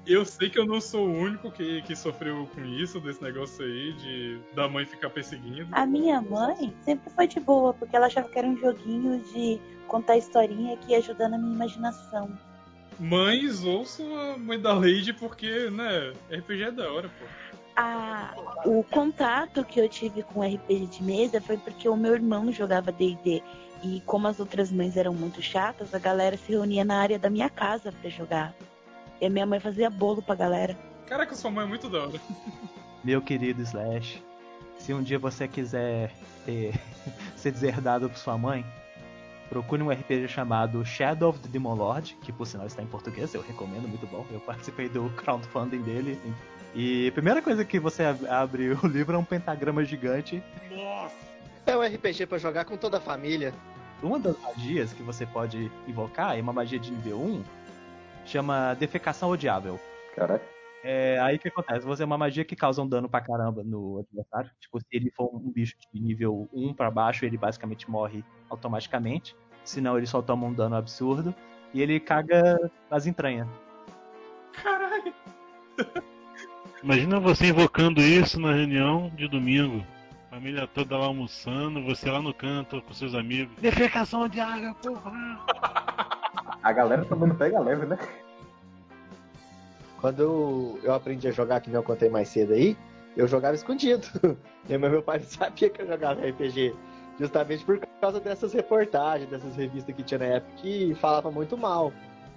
[0.07, 3.65] Eu sei que eu não sou o único que, que sofreu com isso, desse negócio
[3.65, 5.69] aí, de da mãe ficar perseguindo.
[5.73, 9.61] A minha mãe sempre foi de boa, porque ela achava que era um joguinho de
[9.89, 12.33] contar historinha que ia ajudando a minha imaginação.
[12.99, 17.25] Mães, ouçam a mãe da Lady, porque, né, RPG é da hora, pô.
[17.75, 18.35] A,
[18.67, 22.93] o contato que eu tive com RPG de mesa foi porque o meu irmão jogava
[22.93, 23.43] D&D
[23.83, 27.29] e como as outras mães eram muito chatas, a galera se reunia na área da
[27.29, 28.55] minha casa pra jogar.
[29.21, 30.77] E a minha mãe fazia bolo pra galera.
[31.07, 32.21] Caraca, sua mãe é muito da hora.
[33.03, 34.23] Meu querido Slash,
[34.79, 36.13] se um dia você quiser
[36.45, 36.75] ter,
[37.35, 38.65] ser deserdado por sua mãe,
[39.53, 43.35] procure um RPG chamado Shadow of the Demon Lord, que por sinal está em português,
[43.35, 44.25] eu recomendo, muito bom.
[44.33, 46.19] Eu participei do crowdfunding dele.
[46.75, 50.43] E a primeira coisa que você ab- abre o livro é um pentagrama gigante.
[50.71, 51.15] Nossa!
[51.67, 53.53] É um RPG pra jogar com toda a família.
[54.03, 57.45] Uma das magias que você pode invocar é uma magia de nível 1,
[58.25, 59.79] chama Defecação Odiável.
[60.17, 60.45] Caraca.
[60.85, 61.87] É, aí o que acontece?
[61.87, 64.51] Você é uma magia que causa um dano pra caramba no adversário.
[64.61, 69.37] Tipo, se ele for um bicho de nível 1 pra baixo, ele basicamente morre automaticamente.
[69.65, 71.35] Senão ele só toma um dano absurdo.
[71.73, 72.59] E ele caga
[72.91, 73.49] as entranhas.
[74.53, 75.15] Caralho!
[76.83, 79.87] Imagina você invocando isso na reunião de domingo.
[80.29, 83.55] Família toda lá almoçando, você lá no canto com seus amigos.
[83.61, 85.13] Defecação de água, porra!
[86.63, 87.99] A galera tá dando pega leve, né?
[90.03, 92.77] Quando eu, eu aprendi a jogar, que nem eu contei mais cedo aí,
[93.17, 94.07] eu jogava escondido.
[94.69, 96.73] E meu meu pai não sabia que eu jogava RPG.
[97.19, 101.93] Justamente por causa dessas reportagens, dessas revistas que tinha na época que falava muito mal.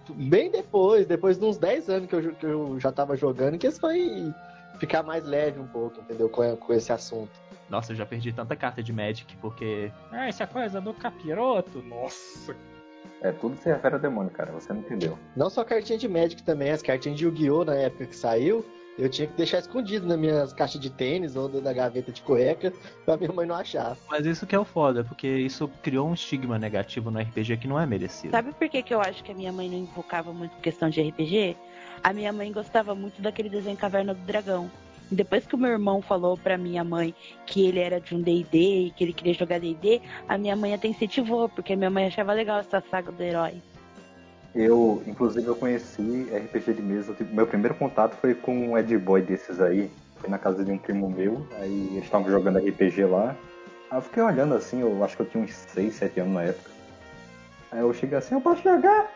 [0.10, 3.68] Bem depois, depois de uns 10 anos que eu, que eu já tava jogando, que
[3.68, 4.34] isso foi
[4.80, 6.28] ficar mais leve um pouco, entendeu?
[6.30, 7.32] Com, com esse assunto.
[7.70, 9.92] Nossa, eu já perdi tanta carta de Magic porque.
[10.12, 11.84] Ah, essa coisa do capiroto.
[11.84, 12.56] Nossa!
[13.22, 14.52] É, tudo se refere a demônio, cara.
[14.52, 15.18] Você não entendeu.
[15.36, 17.66] Não só cartinha de Magic também, as cartinhas de Yu-Gi-Oh!
[17.66, 18.66] na época que saiu,
[18.98, 22.72] eu tinha que deixar escondido nas minhas caixas de tênis ou na gaveta de cueca
[23.06, 23.98] pra minha mãe não achar.
[24.10, 27.68] Mas isso que é o foda, porque isso criou um estigma negativo no RPG que
[27.68, 28.32] não é merecido.
[28.32, 31.02] Sabe por que, que eu acho que a minha mãe não invocava muito questão de
[31.02, 31.58] RPG?
[32.04, 34.72] A minha mãe gostava muito daquele desenho Caverna do Dragão.
[35.12, 37.14] Depois que o meu irmão falou pra minha mãe
[37.46, 40.74] que ele era de um D&D e que ele queria jogar D&D, a minha mãe
[40.74, 43.62] até incentivou, porque minha mãe achava legal essa saga do herói.
[44.56, 47.16] Eu, inclusive, eu conheci RPG de mesa.
[47.32, 49.92] meu primeiro contato foi com um Ed Boy desses aí.
[50.16, 51.46] Foi na casa de um primo meu.
[51.60, 53.36] Aí eles estavam jogando RPG lá.
[53.92, 56.44] Aí eu fiquei olhando assim, eu acho que eu tinha uns 6, 7 anos na
[56.44, 56.72] época.
[57.70, 59.12] Aí eu cheguei assim, eu posso jogar?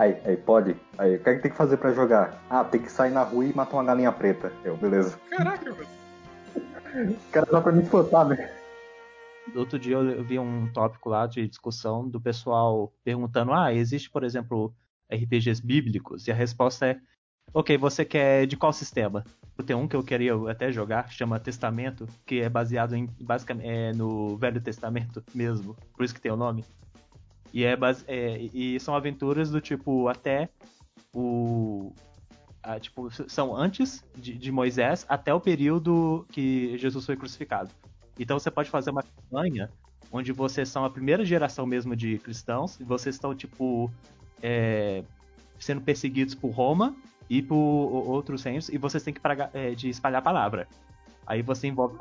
[0.00, 0.74] Aí, aí, pode?
[0.96, 2.42] Aí, o que é que tem que fazer pra jogar?
[2.48, 4.50] Ah, tem que sair na rua e matar uma galinha preta.
[4.64, 5.20] Eu, beleza.
[5.28, 5.86] Caraca, mano.
[7.10, 8.50] O cara dá pra me espantar, né?
[9.54, 14.24] Outro dia eu vi um tópico lá de discussão do pessoal perguntando: ah, existe, por
[14.24, 14.74] exemplo,
[15.12, 16.26] RPGs bíblicos?
[16.26, 16.98] E a resposta é:
[17.52, 19.22] ok, você quer de qual sistema?
[19.66, 23.68] Tem um que eu queria até jogar, que chama Testamento, que é baseado em basicamente
[23.68, 26.64] é no Velho Testamento mesmo, por isso que tem o nome.
[27.52, 30.48] E, é, base- é, e são aventuras do tipo até
[31.12, 31.92] o.
[32.62, 37.70] ah, tipo, são antes de, de Moisés até o período que Jesus foi crucificado.
[38.18, 39.70] Então você pode fazer uma campanha
[40.12, 43.90] onde vocês são a primeira geração mesmo de cristãos e vocês estão, tipo,
[44.42, 45.02] é,
[45.58, 46.94] sendo perseguidos por Roma
[47.28, 49.20] e por outros reinos e vocês têm que
[49.54, 50.68] é, de espalhar a palavra.
[51.26, 51.98] Aí você envolve.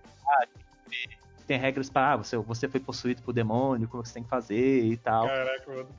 [1.49, 4.83] Tem regras para ah, você, você foi possuído por demônio, como você tem que fazer
[4.85, 5.25] e tal.
[5.25, 5.89] Caraca, mano.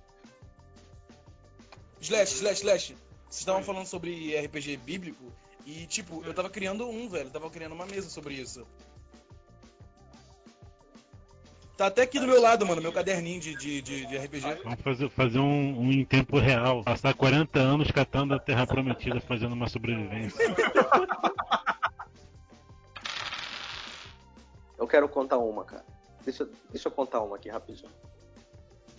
[2.01, 2.97] Slash, slash, slash.
[3.29, 5.25] Vocês estavam falando sobre RPG bíblico
[5.67, 7.27] e, tipo, eu tava criando um, velho.
[7.27, 8.65] Eu tava criando uma mesa sobre isso.
[11.77, 14.63] Tá até aqui do meu lado, mano, meu caderninho de, de, de, de RPG.
[14.63, 16.85] Vamos fazer, fazer um, um em tempo real.
[16.85, 20.39] Passar 40 anos catando a Terra Prometida fazendo uma sobrevivência.
[24.81, 25.85] Eu quero contar uma, cara.
[26.25, 27.93] Deixa, deixa eu contar uma aqui rapidinho.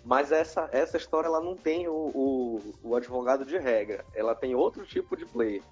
[0.06, 4.06] Mas essa, essa história ela não tem o, o, o advogado de regra.
[4.14, 5.64] Ela tem outro tipo de player.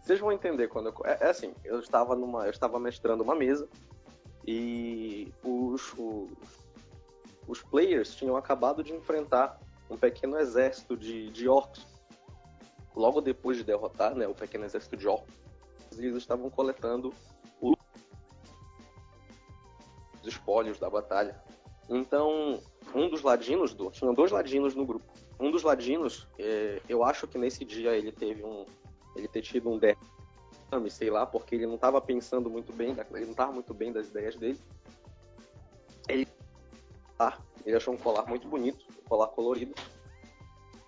[0.00, 0.94] Vocês vão entender quando eu.
[1.04, 2.44] É, é assim, eu estava numa.
[2.44, 3.68] Eu estava mestrando uma mesa
[4.46, 6.30] e os, os,
[7.48, 9.58] os players tinham acabado de enfrentar
[9.90, 11.84] um pequeno exército de, de orcs.
[12.94, 15.34] Logo depois de derrotar né, o pequeno exército de orcs,
[15.98, 17.12] eles estavam coletando
[20.44, 21.42] espólios da batalha.
[21.88, 22.60] Então,
[22.94, 25.04] um dos ladinos, do, tinha dois ladinos no grupo.
[25.40, 28.64] Um dos ladinos, é, eu acho que nesse dia ele teve um,
[29.16, 33.24] ele ter tido um derrame, sei lá, porque ele não estava pensando muito bem, ele
[33.24, 34.60] não estava muito bem das ideias dele.
[36.08, 36.28] Ele,
[37.18, 39.74] ah, ele achou um colar muito bonito, um colar colorido.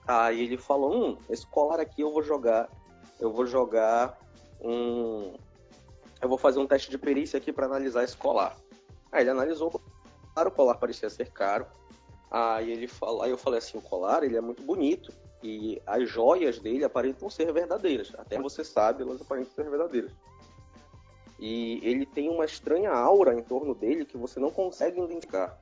[0.06, 2.70] Aí ele falou, hum, esse colar aqui eu vou jogar,
[3.18, 4.18] eu vou jogar
[4.60, 5.34] um,
[6.22, 8.56] eu vou fazer um teste de perícia aqui para analisar esse colar.
[9.12, 11.66] Aí ele analisou o colar, o colar parecia ser caro.
[12.30, 16.08] Aí ele falou, aí eu falei assim, o colar ele é muito bonito e as
[16.08, 18.12] joias dele aparentam ser verdadeiras.
[18.18, 20.12] Até você sabe, elas aparentam ser verdadeiras.
[21.38, 25.60] E ele tem uma estranha aura em torno dele que você não consegue identificar.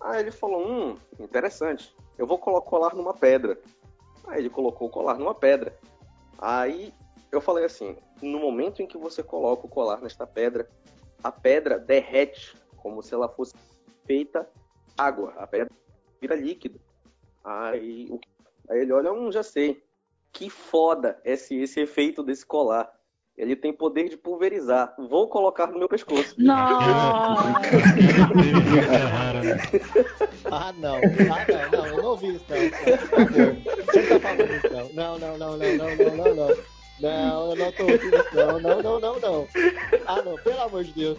[0.00, 1.94] Aí ele falou, hum, interessante.
[2.18, 3.58] Eu vou colocar o colar numa pedra.
[4.26, 5.76] Aí ele colocou o colar numa pedra.
[6.38, 6.92] Aí
[7.32, 10.68] eu falei assim, no momento em que você coloca o colar nesta pedra,
[11.26, 13.52] a pedra derrete como se ela fosse
[14.06, 14.48] feita
[14.96, 15.34] água.
[15.36, 15.68] A pedra
[16.20, 16.80] vira líquido.
[17.44, 18.20] Aí, o-
[18.70, 19.82] aí ele olha, hum, já sei.
[20.32, 22.94] Que foda esse, esse efeito desse colar.
[23.36, 24.94] Ele tem poder de pulverizar.
[24.96, 26.34] Vou colocar no meu pescoço.
[30.50, 30.96] Ah, não.
[30.96, 32.56] Ah, não, não, eu não ouvi isso, não.
[33.90, 34.88] Você não tá falando isso, não.
[34.94, 36.75] Não, não, não, não, não, não, não, não.
[36.98, 38.58] Não, eu não tô ouvindo isso, não.
[38.60, 39.48] Não, não, não, não.
[40.06, 41.18] Ah, não, pelo amor de Deus.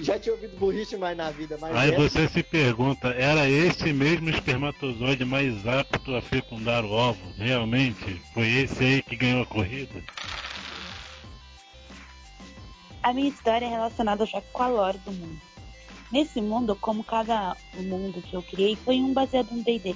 [0.00, 3.92] Já tinha ouvido burrice mais na vida, mas Aí essa- você se pergunta, era esse
[3.92, 7.20] mesmo espermatozoide mais apto a fecundar o ovo?
[7.36, 8.20] Realmente?
[8.32, 10.02] Foi esse aí que ganhou a corrida?
[13.02, 15.38] A minha história é relacionada já com a lore do mundo.
[16.10, 19.94] Nesse mundo, como cada mundo que eu criei foi um baseado no D&D.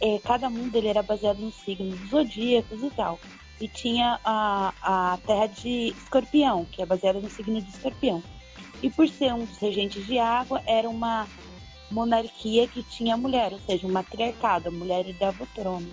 [0.00, 3.18] É, cada mundo ele era baseado nos signos zodíacos e tal.
[3.60, 8.22] E tinha a, a terra de escorpião, que é baseada no signo de escorpião.
[8.82, 11.26] E por ser um dos regentes de água, era uma
[11.90, 15.88] monarquia que tinha mulher, ou seja, um matriarcado, a mulher dava o trono.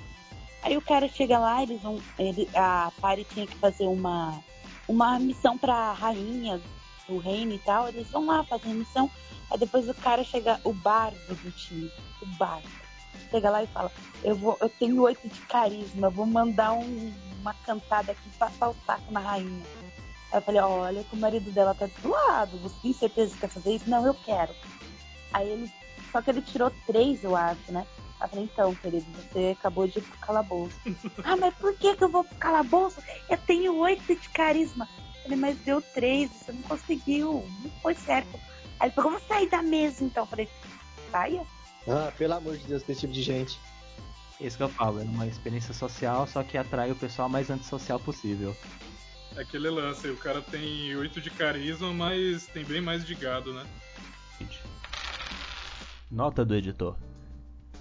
[0.61, 1.99] Aí o cara chega lá, eles vão.
[2.17, 4.39] Ele, a Pari tinha que fazer uma,
[4.87, 6.59] uma missão pra rainha
[7.07, 7.87] do reino e tal.
[7.87, 9.09] Eles vão lá fazer a missão.
[9.51, 11.91] Aí depois o cara chega, o bardo do time,
[12.21, 12.67] o bardo.
[13.29, 13.91] chega lá e fala,
[14.23, 17.13] eu vou, eu tenho oito de carisma, vou mandar um-
[17.45, 19.63] uma cantada aqui passar o saco na rainha.
[20.31, 23.41] Aí eu falei, olha que o marido dela tá do lado, você tem certeza que
[23.41, 23.89] quer fazer isso?
[23.89, 24.53] Não, eu quero.
[25.31, 25.71] Aí ele,
[26.11, 27.85] só que ele tirou três, eu acho, né?
[28.19, 30.75] Eu falei, então, querido, você acabou de ir pro calabouço.
[31.23, 32.99] ah, mas por que que eu vou pro calabouço?
[33.29, 34.89] Eu tenho oito de carisma.
[35.17, 38.39] Eu falei, mas deu três, você não conseguiu, não foi certo.
[38.79, 40.23] Aí ele falou, vou sair da mesa então.
[40.23, 40.49] Eu falei,
[41.11, 41.45] saia?
[41.87, 43.59] Ah, pelo amor de Deus, desse tipo de gente.
[44.39, 47.99] Esse que eu falo, é uma experiência social, só que atrai o pessoal mais antissocial
[47.99, 48.55] possível.
[49.35, 53.53] É aquele lance, o cara tem 8 de carisma, mas tem bem mais de gado,
[53.53, 53.65] né?
[56.11, 56.95] Nota do editor.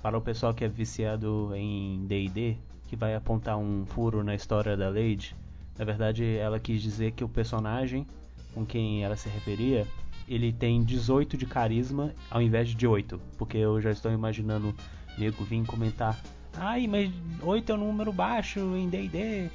[0.02, 4.76] Para o pessoal que é viciado em D&D, que vai apontar um furo na história
[4.76, 5.34] da Lady,
[5.78, 8.06] na verdade ela quis dizer que o personagem
[8.54, 9.86] com quem ela se referia,
[10.28, 14.74] ele tem 18 de carisma ao invés de 8, porque eu já estou imaginando
[15.18, 16.18] nego vir comentar:
[16.56, 17.10] "Ai, mas
[17.42, 19.50] 8 é um número baixo em D&D".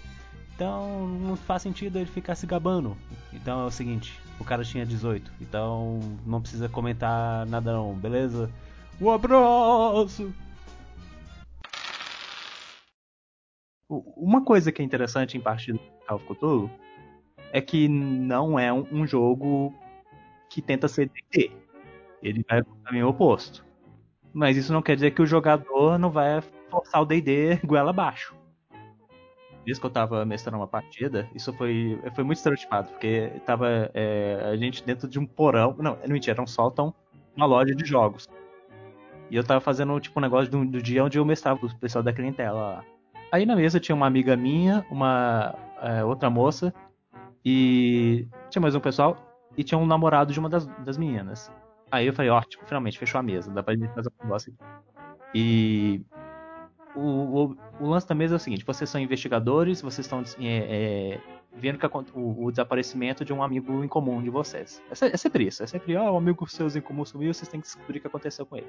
[0.56, 2.98] Então não faz sentido ele ficar se gabando.
[3.32, 8.52] Então é o seguinte, o cara tinha 18, então não precisa comentar nada não, beleza?
[9.00, 10.34] Um abraço!
[13.90, 16.70] Uma coisa que é interessante em parte do Call of Cthulhu
[17.52, 19.74] é que não é um jogo
[20.50, 21.52] que tenta ser D&D.
[22.22, 23.66] Ele vai pro caminho oposto.
[24.34, 26.38] Mas isso não quer dizer que o jogador não vai
[26.70, 28.36] forçar o D&D goela abaixo.
[29.66, 34.50] Vez que eu tava mestrando uma partida, isso foi, foi muito estereotipado, porque tava é,
[34.52, 35.76] a gente dentro de um porão.
[35.78, 36.94] Não, não mentira, era um sótão,
[37.36, 38.28] uma loja de jogos.
[39.30, 42.04] E eu tava fazendo tipo um negócio do, do dia onde eu mestrava o pessoal
[42.04, 42.86] da clientela lá.
[43.32, 46.74] Aí na mesa tinha uma amiga minha, uma é, outra moça,
[47.46, 49.18] e tinha mais um pessoal,
[49.56, 51.52] e tinha um namorado de uma das, das meninas.
[51.92, 54.90] Aí eu falei, ótimo, finalmente fechou a mesa, dá pra gente fazer um negócio aqui.
[55.34, 56.02] E
[56.96, 61.14] o, o, o lance da mesa é o seguinte: vocês são investigadores, vocês estão é,
[61.16, 61.22] é,
[61.54, 64.82] vendo que acon- o, o desaparecimento de um amigo em comum de vocês.
[64.90, 67.60] É, é sempre isso: é sempre, ó, um amigo seus em comum sumiu, vocês têm
[67.62, 68.68] que descobrir o que aconteceu com ele.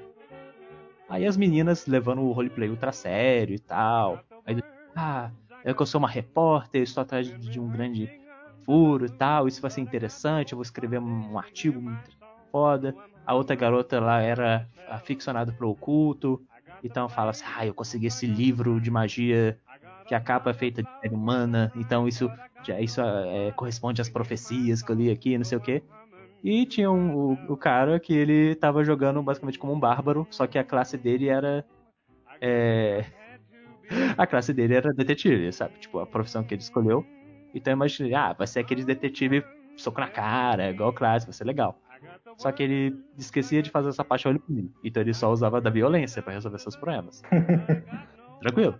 [1.09, 4.23] Aí as meninas levando o roleplay ultra sério e tal.
[4.45, 4.61] Aí,
[4.95, 5.29] ah,
[5.63, 8.09] é que eu sou uma repórter, estou atrás de, de um grande
[8.65, 12.11] furo e tal, isso vai ser interessante, eu vou escrever um, um artigo muito
[12.51, 12.95] foda.
[13.25, 16.41] A outra garota lá era aficionada pro oculto,
[16.83, 19.57] então fala assim, ah, eu consegui esse livro de magia
[20.07, 22.29] que a capa é feita de pele humana, então isso
[22.63, 25.81] já isso é, corresponde às profecias que eu li aqui, não sei o quê.
[26.43, 30.47] E tinha um, o, o cara que ele tava jogando basicamente como um bárbaro, só
[30.47, 31.65] que a classe dele era.
[32.39, 33.05] é,
[34.17, 35.79] a classe dele era detetive, sabe?
[35.79, 37.05] Tipo, a profissão que ele escolheu.
[37.53, 39.43] Então eu imaginei, ah, vai ser aquele detetive
[39.75, 41.79] soco na cara, igual classe, vai ser legal.
[42.37, 44.71] Só que ele esquecia de fazer essa parte olho por mim.
[44.83, 47.21] Então ele só usava da violência pra resolver seus problemas.
[48.41, 48.75] Tranquilo.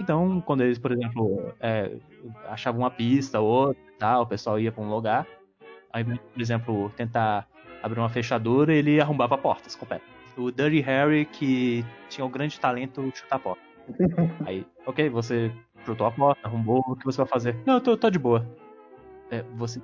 [0.00, 1.96] Então, quando eles, por exemplo, é,
[2.46, 5.26] achavam uma pista ou outra tal, o pessoal ia pra um lugar,
[5.92, 7.48] ao invés de, por exemplo, tentar
[7.82, 10.00] abrir uma fechadura, ele arrombava portas com o pé.
[10.36, 13.62] O Dirty Harry, que tinha o grande talento de chutar a porta.
[14.46, 15.50] Aí, ok, você
[15.84, 17.56] chutou a porta, arrombou, o que você vai fazer?
[17.66, 18.46] Não, eu tô, tô de boa.
[19.30, 19.80] É, você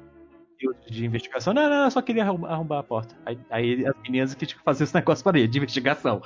[0.86, 1.52] de investigação?
[1.52, 3.14] Não, não, eu só queria arrom- arrombar a porta.
[3.24, 6.22] Aí, aí as meninas que que fazer esse negócio para ele, de investigação.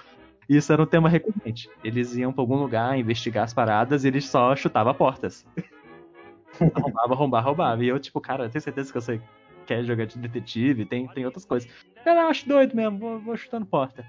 [0.48, 1.68] Isso era um tema recorrente.
[1.84, 5.44] Eles iam pra algum lugar investigar as paradas e eles só chutavam portas.
[6.74, 7.84] arrombava, arrombava, arrombava.
[7.84, 9.20] E eu, tipo, cara, tenho certeza que você
[9.66, 11.70] quer jogar de detetive, tem, tem outras coisas.
[12.02, 14.04] Cara, eu acho doido mesmo, vou, vou chutando porta.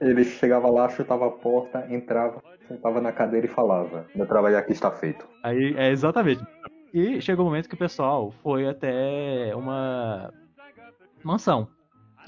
[0.00, 4.72] Ele chegava lá, chutava a porta, entrava, sentava na cadeira e falava: Meu trabalho aqui
[4.72, 5.26] está feito.
[5.42, 6.42] Aí, é exatamente.
[6.94, 10.32] E chegou o momento que o pessoal foi até uma
[11.24, 11.66] mansão.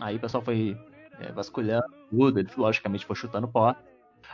[0.01, 0.77] Aí o pessoal foi
[1.21, 3.81] é, vasculhando tudo, ele logicamente foi chutando porta.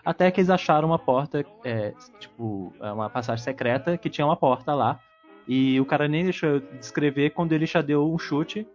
[0.02, 4.34] Até que eles acharam uma porta, é, tipo, é uma passagem secreta que tinha uma
[4.34, 4.98] porta lá.
[5.46, 8.66] E o cara nem deixou eu descrever quando ele já deu um chute.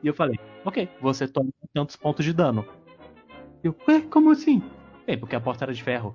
[0.00, 2.64] E eu falei, ok, você toma tantos pontos de dano.
[3.64, 4.62] Eu, ué, como assim?
[5.04, 6.14] Bem, porque a porta era de ferro.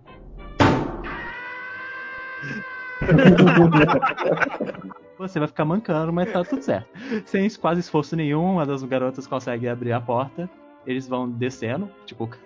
[5.18, 6.88] Você vai ficar mancando, mas tá tudo certo.
[7.26, 10.50] Sem quase esforço nenhum, uma das garotas consegue abrir a porta.
[10.86, 12.30] Eles vão descendo, tipo.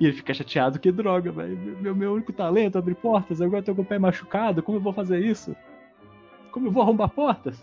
[0.00, 1.58] E ele fica chateado, que droga, velho.
[1.78, 4.78] Meu, meu único talento é abrir portas, agora eu tô com o pé machucado, como
[4.78, 5.54] eu vou fazer isso?
[6.50, 7.62] Como eu vou arrombar portas?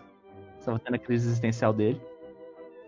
[0.59, 1.99] Estava tendo a crise existencial dele.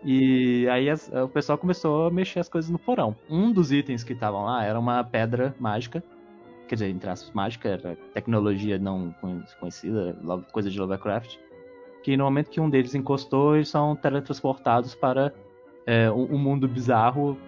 [0.04, 3.16] E aí as- o pessoal começou a mexer as coisas no porão.
[3.28, 6.00] Um dos itens que estavam lá era uma pedra mágica.
[6.74, 10.16] Quer dizer, entre aspas, mágica, era tecnologia não conhe- conhecida,
[10.50, 11.36] coisa de Lovecraft.
[12.02, 15.32] Que no momento que um deles encostou, eles são teletransportados para
[15.86, 17.38] é, um, um mundo bizarro,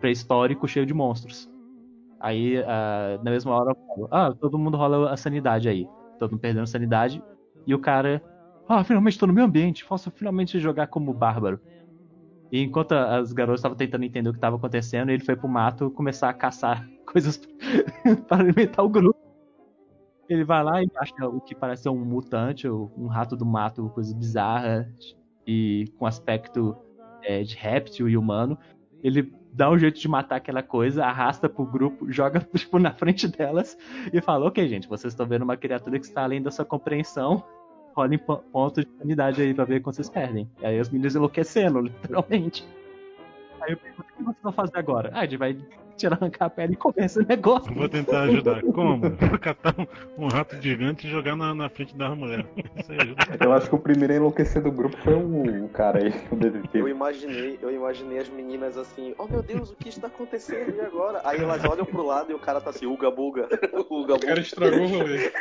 [0.00, 1.50] pré-histórico, cheio de monstros.
[2.20, 3.76] Aí, ah, na mesma hora,
[4.12, 5.88] ah, todo mundo rola a sanidade aí.
[6.20, 7.20] Todo mundo perdendo sanidade.
[7.66, 8.22] E o cara,
[8.68, 11.58] ah, finalmente tô no meu ambiente, posso finalmente jogar como bárbaro.
[12.52, 15.90] E enquanto as garotas estavam tentando entender o que estava acontecendo, ele foi pro mato
[15.90, 17.40] começar a caçar coisas
[18.28, 19.18] para alimentar o grupo.
[20.28, 23.46] Ele vai lá e acha o que parece ser um mutante, ou um rato do
[23.46, 24.86] mato, coisa bizarra
[25.46, 26.76] e com aspecto
[27.22, 28.58] é, de réptil e humano.
[29.02, 33.28] Ele dá um jeito de matar aquela coisa, arrasta pro grupo, joga tipo, na frente
[33.28, 33.76] delas
[34.12, 37.42] e fala: Ok, gente, vocês estão vendo uma criatura que está além da sua compreensão.
[37.94, 40.48] Rolem po- pontos de sanidade aí pra ver quando vocês perdem.
[40.60, 42.66] E aí os meninos enlouquecendo, literalmente.
[43.60, 45.10] Aí eu pergunto: o que vocês vão fazer agora?
[45.12, 45.56] Ah, a gente vai
[45.96, 47.70] tirar, arrancar a pele e comer esse negócio.
[47.70, 48.62] Eu vou tentar ajudar.
[48.62, 49.10] Como?
[49.10, 52.46] Vou catar um, um rato gigante e jogar na, na frente da mulher.
[52.76, 53.22] Isso aí ajuda.
[53.44, 56.34] Eu acho que o primeiro a enlouquecer do grupo foi o, o cara aí, o
[56.34, 56.90] Eu detetive.
[56.90, 61.20] imaginei, eu imaginei as meninas assim, oh meu Deus, o que está acontecendo e agora?
[61.24, 63.46] Aí elas olham pro lado e o cara tá assim, uga buga,
[63.90, 64.40] uga O cara buga.
[64.40, 65.30] estragou o rolê.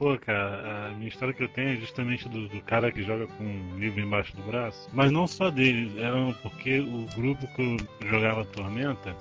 [0.00, 3.26] Pô, cara, a minha história que eu tenho é justamente do, do cara que joga
[3.26, 4.88] com um livro embaixo do braço.
[4.94, 9.14] Mas não só dele, eram porque o grupo que eu jogava Tormenta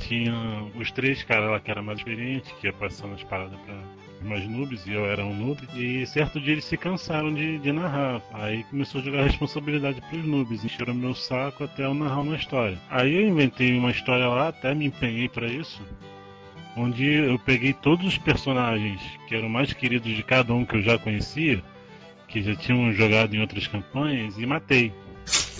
[0.00, 0.34] tinha
[0.74, 4.44] os três caras lá que era mais experiente, que ia passando as paradas pra mais
[4.48, 5.60] noobs, e eu era um noob.
[5.76, 8.20] E certo dia eles se cansaram de, de narrar.
[8.32, 12.34] Aí começou a jogar a responsabilidade pros noobs, encheram meu saco até eu narrar uma
[12.34, 12.76] história.
[12.90, 15.80] Aí eu inventei uma história lá, até me empenhei pra isso
[16.76, 20.82] onde eu peguei todos os personagens que eram mais queridos de cada um que eu
[20.82, 21.62] já conhecia,
[22.28, 24.92] que já tinham jogado em outras campanhas, e matei.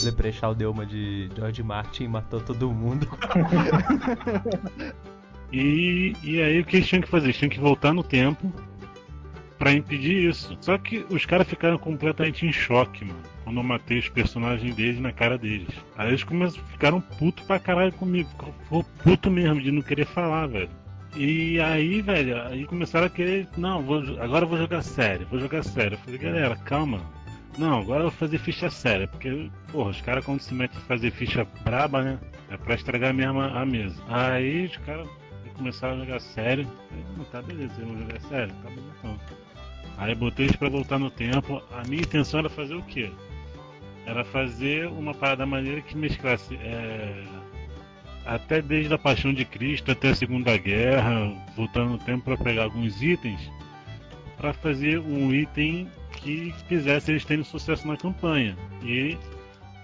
[0.02, 3.08] Leprechaun deu uma de George Martin e matou todo mundo.
[5.52, 7.26] E, e aí o que eles tinham que fazer?
[7.26, 8.50] Eles tinham que voltar no tempo
[9.58, 10.56] pra impedir isso.
[10.60, 13.20] Só que os caras ficaram completamente em choque, mano.
[13.44, 15.68] Quando eu matei os personagens deles na cara deles.
[15.96, 18.30] Aí eles começaram, ficaram puto pra caralho comigo.
[18.62, 20.70] Ficou puto mesmo de não querer falar, velho.
[21.14, 23.48] E aí, velho, aí começaram a querer.
[23.56, 25.94] Não, vou, agora eu vou jogar sério, vou jogar sério.
[25.94, 27.00] Eu falei, galera, calma.
[27.58, 30.80] Não, agora eu vou fazer ficha séria, porque, porra, os caras quando se metem a
[30.82, 32.18] fazer ficha braba, né?
[32.50, 34.02] É pra estragar mesmo a a mesa.
[34.08, 35.06] Aí os caras
[35.54, 36.66] começaram a jogar sério.
[36.88, 38.54] Falei, não, tá beleza, vocês vão jogar sério?
[38.62, 39.18] Tá bom então.
[39.98, 41.62] Aí botei eles pra voltar no tempo.
[41.70, 43.10] A minha intenção era fazer o quê?
[44.06, 47.22] Era fazer uma parada maneira que mesclasse é,
[48.24, 52.64] até desde a Paixão de Cristo até a Segunda Guerra, voltando no tempo para pegar
[52.64, 53.40] alguns itens,
[54.36, 58.56] para fazer um item que fizesse eles terem sucesso na campanha.
[58.82, 59.16] E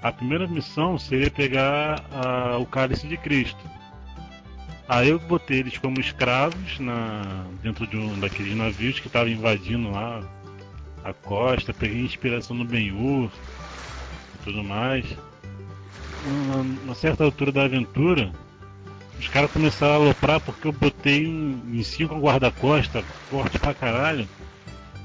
[0.03, 3.61] a primeira missão seria pegar a- o Cálice de Cristo.
[4.89, 9.91] Aí eu botei eles como escravos na, dentro de um daqueles navios que estavam invadindo
[9.91, 10.23] lá
[11.05, 13.31] a costa, peguei inspiração no Ben-Hur
[14.35, 15.05] e tudo mais.
[16.25, 18.33] Numa, certa altura da aventura,
[19.19, 24.29] os caras começaram a aloprar porque eu botei um, em cinco guarda-costa, forte pra caralho,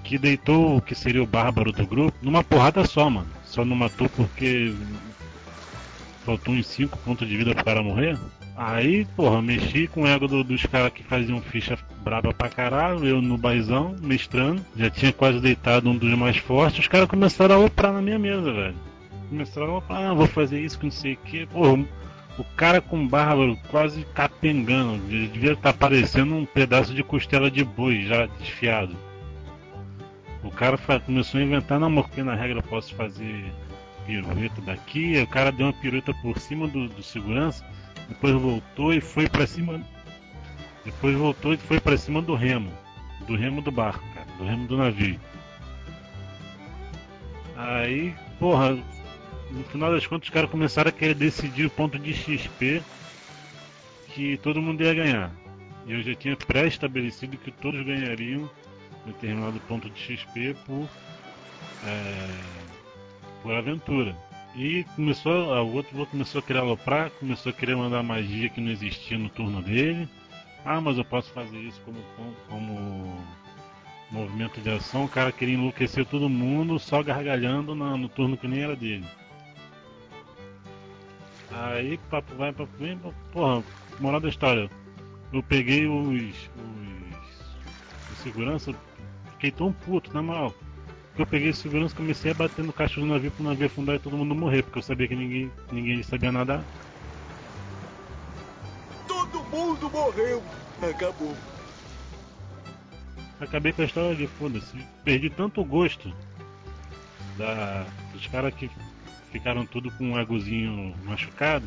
[0.04, 3.28] que deitou o que seria o bárbaro do grupo numa porrada só, mano.
[3.44, 4.74] Só não matou porque
[6.26, 8.18] faltou uns 5 pontos de vida pro cara morrer.
[8.56, 13.06] Aí, porra, mexi com o ego do- dos caras que faziam ficha braba pra caralho,
[13.06, 17.56] eu no baizão, mestrando, já tinha quase deitado um dos mais fortes, os caras começaram
[17.56, 18.76] a aloprar na minha mesa, velho.
[19.34, 21.48] Começaram a ah, vou fazer isso que não sei o que.
[21.48, 21.84] Porra,
[22.38, 28.04] o cara com bárbaro quase capengando, devia estar parecendo um pedaço de costela de boi
[28.04, 28.96] já desfiado.
[30.44, 33.52] O cara começou a inventar, não, porque na regra eu posso fazer
[34.06, 37.66] pirueta daqui, o cara deu uma pirueta por cima do, do segurança,
[38.08, 39.82] depois voltou e foi pra cima.
[40.86, 42.72] Depois voltou e foi pra cima do remo.
[43.26, 45.20] Do remo do barco, cara, do remo do navio.
[47.56, 48.78] Aí, porra,
[49.54, 52.82] no final das contas os caras começaram a querer decidir o ponto de XP
[54.08, 55.32] que todo mundo ia ganhar.
[55.86, 58.50] E eu já tinha pré-estabelecido que todos ganhariam
[59.06, 60.88] determinado ponto de XP por,
[61.86, 62.30] é,
[63.42, 64.16] por aventura.
[64.56, 68.72] E começou, o outro começou a querer aloprar, começou a querer mandar magia que não
[68.72, 70.08] existia no turno dele.
[70.66, 71.98] Ah, mas eu posso fazer isso como,
[72.48, 73.18] como,
[74.10, 75.06] movimento de ação.
[75.06, 79.06] O cara queria enlouquecer todo mundo só gargalhando no turno que nem era dele.
[81.56, 83.00] Aí, papo vai, papo vem,
[83.32, 83.64] porra,
[84.00, 84.70] moral da história.
[85.32, 86.50] Eu peguei os, os,
[88.12, 88.74] os segurança,
[89.34, 90.54] fiquei tão puto, na moral.
[91.16, 93.68] Que eu peguei os segurança e comecei a bater no caixa do navio pro navio
[93.68, 96.64] afundar e todo mundo morrer, porque eu sabia que ninguém, ninguém sabia nadar.
[99.08, 100.42] Todo mundo morreu.
[100.82, 101.36] Acabou.
[103.40, 104.76] Acabei com a história ali, foda-se.
[105.04, 106.12] Perdi tanto gosto
[107.38, 108.70] da, dos caras que
[109.32, 111.66] ficaram tudo com um egozinho machucado.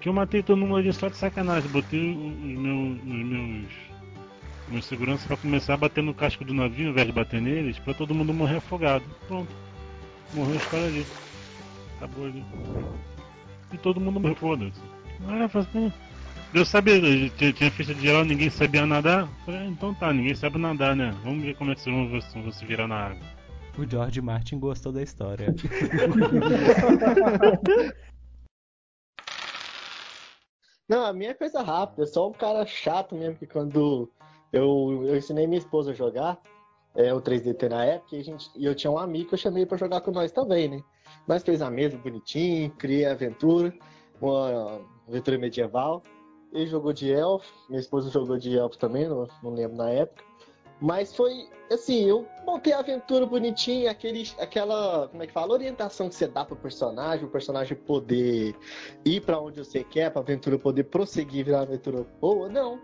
[0.00, 1.70] Que eu matei todo mundo ali só de sacanagem.
[1.70, 3.72] Botei os meus, os meus,
[4.68, 7.78] meus seguranças pra começar a bater no casco do navio, ao invés de bater neles,
[7.78, 9.04] pra todo mundo morrer afogado.
[9.28, 9.52] Pronto.
[10.34, 11.06] Morreu os caras ali.
[11.96, 12.44] Acabou ali.
[13.72, 14.80] E todo mundo morreu, foda-se.
[15.28, 15.92] Ah, fazendo.
[16.52, 17.00] Eu sabia,
[17.30, 19.26] tinha, tinha ficha de geral, ninguém sabia nadar.
[19.46, 21.14] Falei, ah, então tá, ninguém sabe nadar, né?
[21.24, 23.41] Vamos ver como é que vocês vão se virar na água.
[23.78, 25.54] O George Martin gostou da história.
[30.88, 34.10] Não, a minha é coisa rápida, é só um cara chato mesmo que quando
[34.52, 36.38] eu, eu ensinei minha esposa a jogar,
[36.94, 39.38] é, o 3DT na época, e, a gente, e eu tinha um amigo que eu
[39.38, 40.82] chamei pra jogar com nós também, né?
[41.26, 43.72] Nós fez a mesa bonitinho, criei a aventura,
[44.20, 46.02] uma aventura medieval.
[46.52, 50.22] Ele jogou de elfo, minha esposa jogou de elfo também, não, não lembro na época.
[50.82, 56.08] Mas foi assim, eu montei a aventura bonitinha, aquele, aquela, como é que fala, orientação
[56.08, 58.54] que você dá pro personagem, o personagem poder
[59.04, 62.48] ir pra onde você quer, pra aventura poder prosseguir virar uma aventura boa.
[62.48, 62.80] Não.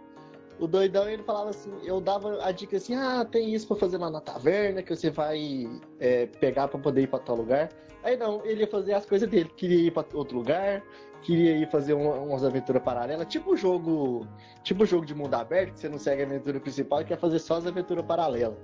[0.61, 3.99] O doidão ele falava assim, eu dava a dica assim, ah, tem isso pra fazer
[3.99, 5.69] lá na taverna que você vai
[5.99, 7.69] é, pegar pra poder ir pra tal lugar.
[8.03, 10.85] Aí não, ele ia fazer as coisas dele, queria ir pra outro lugar,
[11.23, 14.27] queria ir fazer uma- umas aventuras paralelas, tipo jogo,
[14.63, 17.39] tipo jogo de mundo aberto, que você não segue a aventura principal e quer fazer
[17.39, 18.57] só as aventuras paralelas.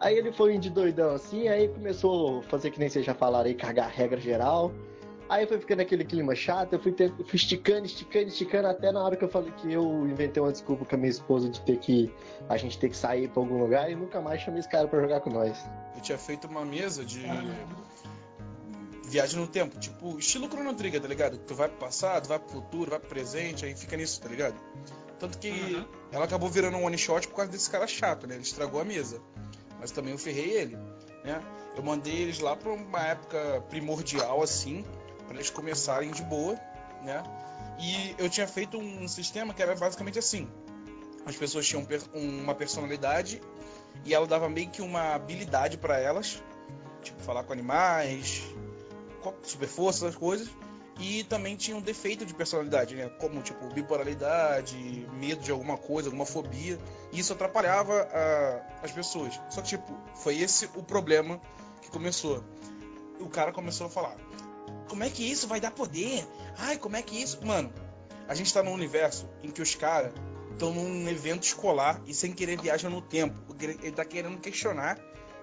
[0.00, 3.46] Aí ele foi de doidão assim, aí começou a fazer que nem vocês já falaram
[3.46, 4.72] aí, cagar regra geral.
[5.26, 9.02] Aí foi ficando aquele clima chato, eu fui, ter- fui esticando, esticando, esticando, até na
[9.02, 11.78] hora que eu falei que eu inventei uma desculpa com a minha esposa de ter
[11.78, 12.12] que.
[12.46, 15.00] a gente ter que sair pra algum lugar e nunca mais chamei esse cara pra
[15.00, 15.64] jogar com nós.
[15.96, 17.24] Eu tinha feito uma mesa de
[19.06, 21.38] viagem no tempo, tipo, estilo Chrono Trigger, tá ligado?
[21.38, 24.54] Tu vai pro passado, vai pro futuro, vai pro presente, aí fica nisso, tá ligado?
[25.18, 28.34] Tanto que ela acabou virando um one shot por causa desse cara chato, né?
[28.34, 29.20] Ele estragou a mesa.
[29.78, 30.76] Mas também eu ferrei ele,
[31.24, 31.42] né?
[31.76, 34.84] Eu mandei eles lá pra uma época primordial, assim,
[35.26, 36.54] pra eles começarem de boa,
[37.02, 37.22] né?
[37.80, 40.48] E eu tinha feito um sistema que era basicamente assim.
[41.26, 43.40] As pessoas tinham uma personalidade
[44.04, 46.42] e ela dava meio que uma habilidade pra elas,
[47.02, 48.42] tipo falar com animais,
[49.42, 50.48] super força, essas coisas.
[51.00, 53.08] E também tinha um defeito de personalidade, né?
[53.20, 54.76] Como tipo bipolaridade,
[55.14, 56.78] medo de alguma coisa, alguma fobia.
[57.12, 59.34] E isso atrapalhava a- as pessoas.
[59.50, 61.40] Só que tipo, foi esse o problema
[61.82, 62.44] que começou.
[63.18, 64.16] O cara começou a falar:
[64.88, 66.24] "Como é que isso vai dar poder?
[66.58, 67.72] Ai, como é que isso, mano?
[68.28, 70.12] A gente tá num universo em que os caras
[70.52, 73.36] estão num evento escolar e sem querer viajam no tempo.
[73.60, 74.96] Ele tá querendo questionar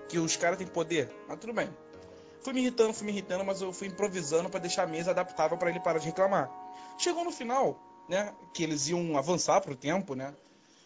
[0.07, 1.13] que os caras têm poder.
[1.27, 1.69] Mas tudo bem.
[2.43, 5.57] Fui me irritando, fui me irritando, mas eu fui improvisando pra deixar a mesa adaptável
[5.57, 6.49] pra ele parar de reclamar.
[6.97, 7.79] Chegou no final,
[8.09, 10.33] né, que eles iam avançar pro tempo, né?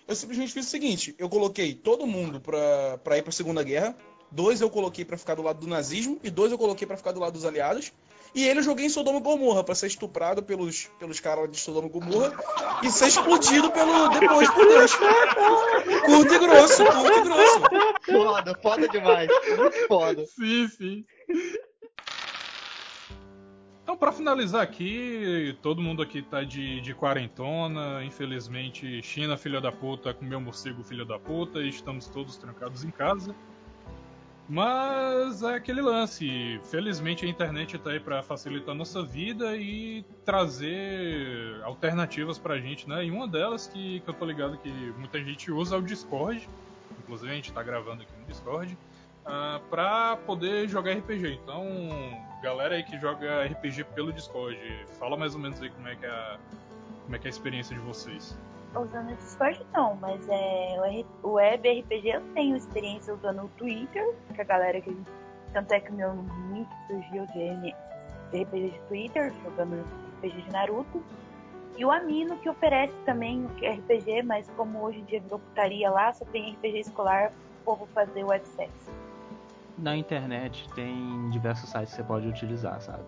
[0.07, 3.95] Eu simplesmente fiz o seguinte, eu coloquei todo mundo pra, pra ir pra Segunda Guerra,
[4.29, 7.11] dois eu coloquei pra ficar do lado do nazismo e dois eu coloquei pra ficar
[7.11, 7.91] do lado dos aliados.
[8.33, 11.57] E ele eu joguei em Sodoma e Gomorra pra ser estuprado pelos, pelos caras de
[11.57, 12.33] Sodoma e Gomorra
[12.83, 14.91] e ser explodido pelo depois por Deus.
[16.05, 17.61] Curto e grosso, curto e grosso.
[18.05, 19.29] Foda, foda demais.
[19.57, 20.25] Muito foda.
[20.25, 21.05] Sim, sim.
[23.83, 28.03] Então, pra finalizar aqui, todo mundo aqui tá de, de quarentona.
[28.03, 32.89] Infelizmente, China, filha da puta, comeu morcego, filha da puta, e estamos todos trancados em
[32.89, 33.35] casa.
[34.49, 36.59] Mas é aquele lance.
[36.65, 42.87] Felizmente a internet tá aí pra facilitar a nossa vida e trazer alternativas pra gente,
[42.87, 43.05] né?
[43.05, 46.47] E uma delas que, que eu tô ligado que muita gente usa é o Discord.
[46.99, 48.77] Inclusive a gente tá gravando aqui no Discord.
[49.25, 51.39] Ah, pra poder jogar RPG.
[51.43, 51.65] Então,
[52.43, 54.57] galera aí que joga RPG pelo Discord,
[54.99, 56.37] fala mais ou menos aí como é que é a,
[57.03, 58.37] como é, que é a experiência de vocês.
[58.75, 63.47] Usando o Discord não, mas é o o Web RPG eu tenho experiência usando o
[63.57, 64.95] Twitter, que a galera que.
[65.53, 66.13] Tanto é que o meu
[66.51, 67.73] nick surgiu de,
[68.37, 69.85] RPG de Twitter, jogando
[70.17, 71.01] RPG de Naruto.
[71.77, 75.89] E o Amino que oferece também o RPG, mas como hoje em dia virou putaria
[75.89, 78.73] lá, só tem RPG escolar, o povo fazer webséries.
[79.77, 83.03] Na internet tem diversos sites que você pode utilizar, sabe?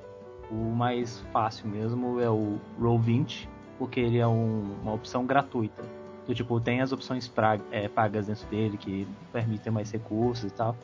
[0.51, 3.47] O mais fácil mesmo é o Roll20,
[3.77, 5.83] porque ele é um- uma opção gratuita.
[6.25, 10.53] Do tipo, tem as opções pra- é, pagas dentro dele que permitem mais recursos e
[10.53, 10.75] tal.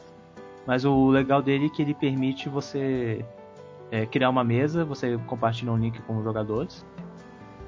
[0.65, 3.25] Mas o legal dele é que ele permite você
[3.91, 6.83] é, criar uma mesa, você compartilha um link com os jogadores.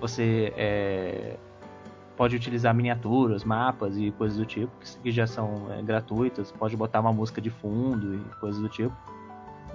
[0.01, 1.38] Você é,
[2.16, 4.72] pode utilizar miniaturas, mapas e coisas do tipo,
[5.03, 6.51] que- já são é, gratuitas.
[6.51, 8.95] Pode botar uma música de fundo e coisas do tipo.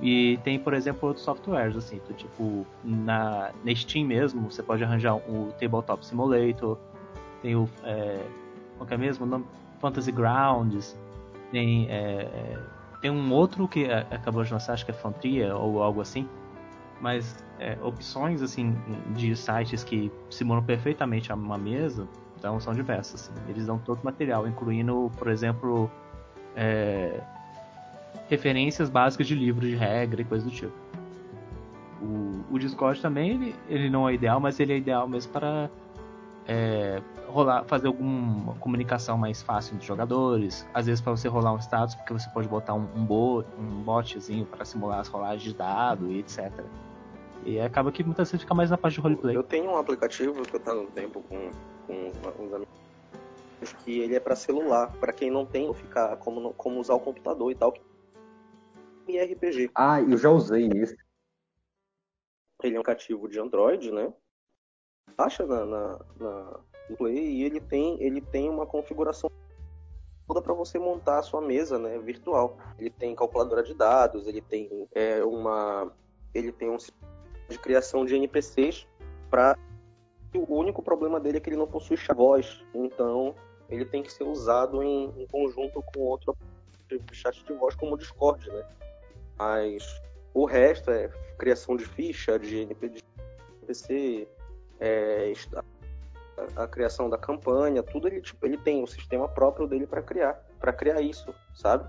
[0.02, 4.82] E tem, por exemplo, outros softwares, assim, do tipo, na, na Steam mesmo, você pode
[4.82, 6.78] arranjar o Tabletop Simulator,
[7.42, 8.24] tem o, é,
[8.78, 9.26] qual que é mesmo?
[9.26, 9.44] Nome?
[9.78, 10.98] Fantasy Grounds,
[11.50, 12.58] tem, é, é,
[13.02, 16.26] tem um outro que é, acabou de lançar, acho que é Frontier ou algo assim,
[16.98, 18.74] mas é, opções assim
[19.14, 22.08] de sites que simulam perfeitamente uma mesa
[22.40, 23.30] então são diversas.
[23.30, 23.50] assim.
[23.50, 25.90] Eles dão todo o material, incluindo, por exemplo,
[26.56, 27.20] é,
[28.28, 30.72] referências básicas de livros de regra e coisa do tipo.
[32.00, 35.68] O, o Discord também ele, ele não é ideal, mas ele é ideal mesmo para
[36.48, 40.66] é, rolar, fazer alguma comunicação mais fácil entre os jogadores.
[40.72, 43.82] Às vezes para você rolar um status, porque você pode botar um, um, bot, um
[43.82, 46.50] botzinho para simular as rolagens de dado e etc.
[47.44, 49.36] E acaba que muitas vezes fica mais na parte de roleplay.
[49.36, 51.50] Eu tenho um aplicativo que eu tô no tempo com,
[51.86, 52.10] com
[52.42, 52.80] uns amigos
[53.84, 57.50] que ele é para celular, para quem não tem, ficar como, como usar o computador
[57.50, 57.74] e tal.
[59.06, 59.70] E RPG.
[59.74, 60.96] Ah, eu já usei esse.
[62.62, 64.12] Ele é um aplicativo de Android, né?
[65.16, 66.60] Baixa na, na, na
[66.96, 69.30] Play e ele tem, ele tem uma configuração
[70.26, 72.56] toda para você montar a sua mesa, né, virtual.
[72.78, 75.92] Ele tem calculadora de dados, ele tem é, uma,
[76.32, 77.10] ele tem um sistema
[77.48, 78.86] de criação de NPCs
[79.28, 79.58] para
[80.38, 83.34] o único problema dele é que ele não possui voz, então
[83.68, 86.36] ele tem que ser usado em, em conjunto com outro
[87.12, 88.64] chat de voz como o Discord, né?
[89.38, 89.84] Mas
[90.34, 91.08] o resto é
[91.38, 94.28] criação de ficha, de NPC,
[94.78, 95.32] é,
[96.56, 100.02] a, a, criação da campanha, tudo ele, tipo, ele tem um sistema próprio dele para
[100.02, 101.88] criar, para criar isso, sabe?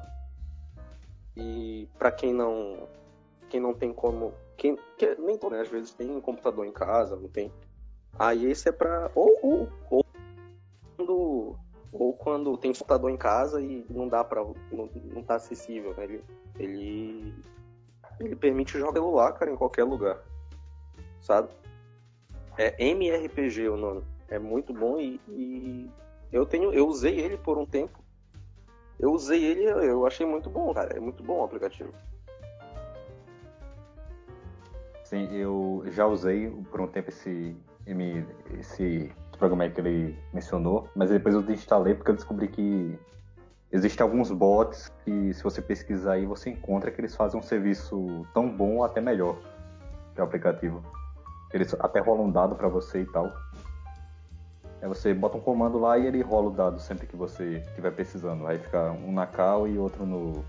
[1.36, 2.88] E para quem não
[3.50, 5.60] quem não tem como, quem que, nem né?
[5.60, 7.52] às vezes tem um computador em casa, não tem.
[8.18, 10.06] Aí esse é para ou, ou, ou
[10.96, 11.56] quando
[11.92, 14.42] ou quando tem computador em casa e não dá para
[14.72, 16.04] não, não tá acessível, né?
[16.04, 16.24] Ele,
[16.60, 17.34] ele
[18.20, 20.22] ele permite jogar celular, cara, em qualquer lugar.
[21.22, 21.50] Sabe?
[22.58, 24.04] É MRPG o nome.
[24.28, 25.90] É muito bom e, e,
[26.32, 28.00] eu tenho, eu usei ele por um tempo.
[29.00, 30.96] Eu usei ele, eu achei muito bom, cara.
[30.96, 31.94] É muito bom o aplicativo.
[35.04, 37.58] Sim, eu já usei por um tempo esse,
[38.60, 43.00] esse programa que ele mencionou, mas depois eu desinstalei porque eu descobri que
[43.74, 48.28] Existem alguns bots que, se você pesquisar aí, você encontra que eles fazem um serviço
[48.34, 49.38] tão bom ou até melhor
[50.14, 50.84] que o aplicativo.
[51.54, 53.32] Eles até rolam um dado para você e tal.
[54.82, 57.92] Aí você bota um comando lá e ele rola o dado sempre que você estiver
[57.92, 58.46] precisando.
[58.46, 60.44] Aí fica um na cal e outro no,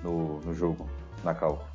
[0.00, 0.86] no, no jogo,
[1.24, 1.73] na cal.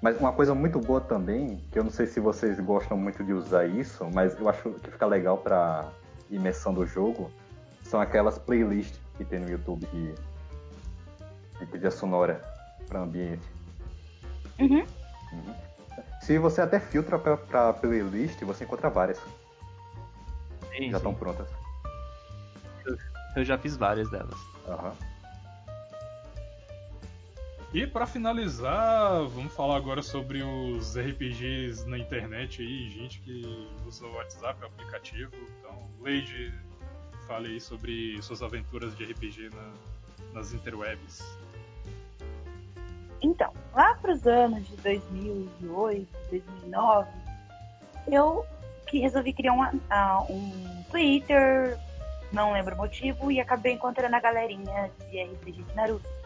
[0.00, 3.32] Mas uma coisa muito boa também, que eu não sei se vocês gostam muito de
[3.32, 5.88] usar isso, mas eu acho que fica legal para
[6.30, 7.30] imersão do jogo,
[7.82, 10.14] são aquelas playlists que tem no YouTube de,
[11.58, 12.40] de trilha sonora
[12.86, 13.46] para ambiente.
[14.60, 14.86] Uhum.
[15.32, 15.54] Uhum.
[16.20, 19.18] Se você até filtra para playlist, você encontra várias.
[20.76, 20.96] Sim, já sim.
[20.96, 21.48] estão prontas.
[22.84, 22.96] Eu,
[23.36, 24.38] eu já fiz várias delas.
[24.68, 24.92] Aham.
[27.72, 34.06] E pra finalizar, vamos falar agora sobre os RPGs na internet aí, gente que usa
[34.06, 35.32] o WhatsApp, o aplicativo.
[35.58, 36.52] Então, Lady,
[37.26, 39.74] fale aí sobre suas aventuras de RPG na-
[40.32, 41.22] nas interwebs.
[43.20, 47.10] Então, lá pros anos de 2008, 2009,
[48.06, 48.46] eu
[48.90, 51.78] resolvi criar um, ah, um Twitter,
[52.32, 56.17] não lembro o motivo, e acabei encontrando a galerinha de RPG de Naruto.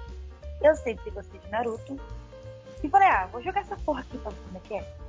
[0.62, 1.98] Eu sempre gostei de Naruto.
[2.82, 5.02] E falei, ah, vou jogar essa porra aqui pra ver como é que é.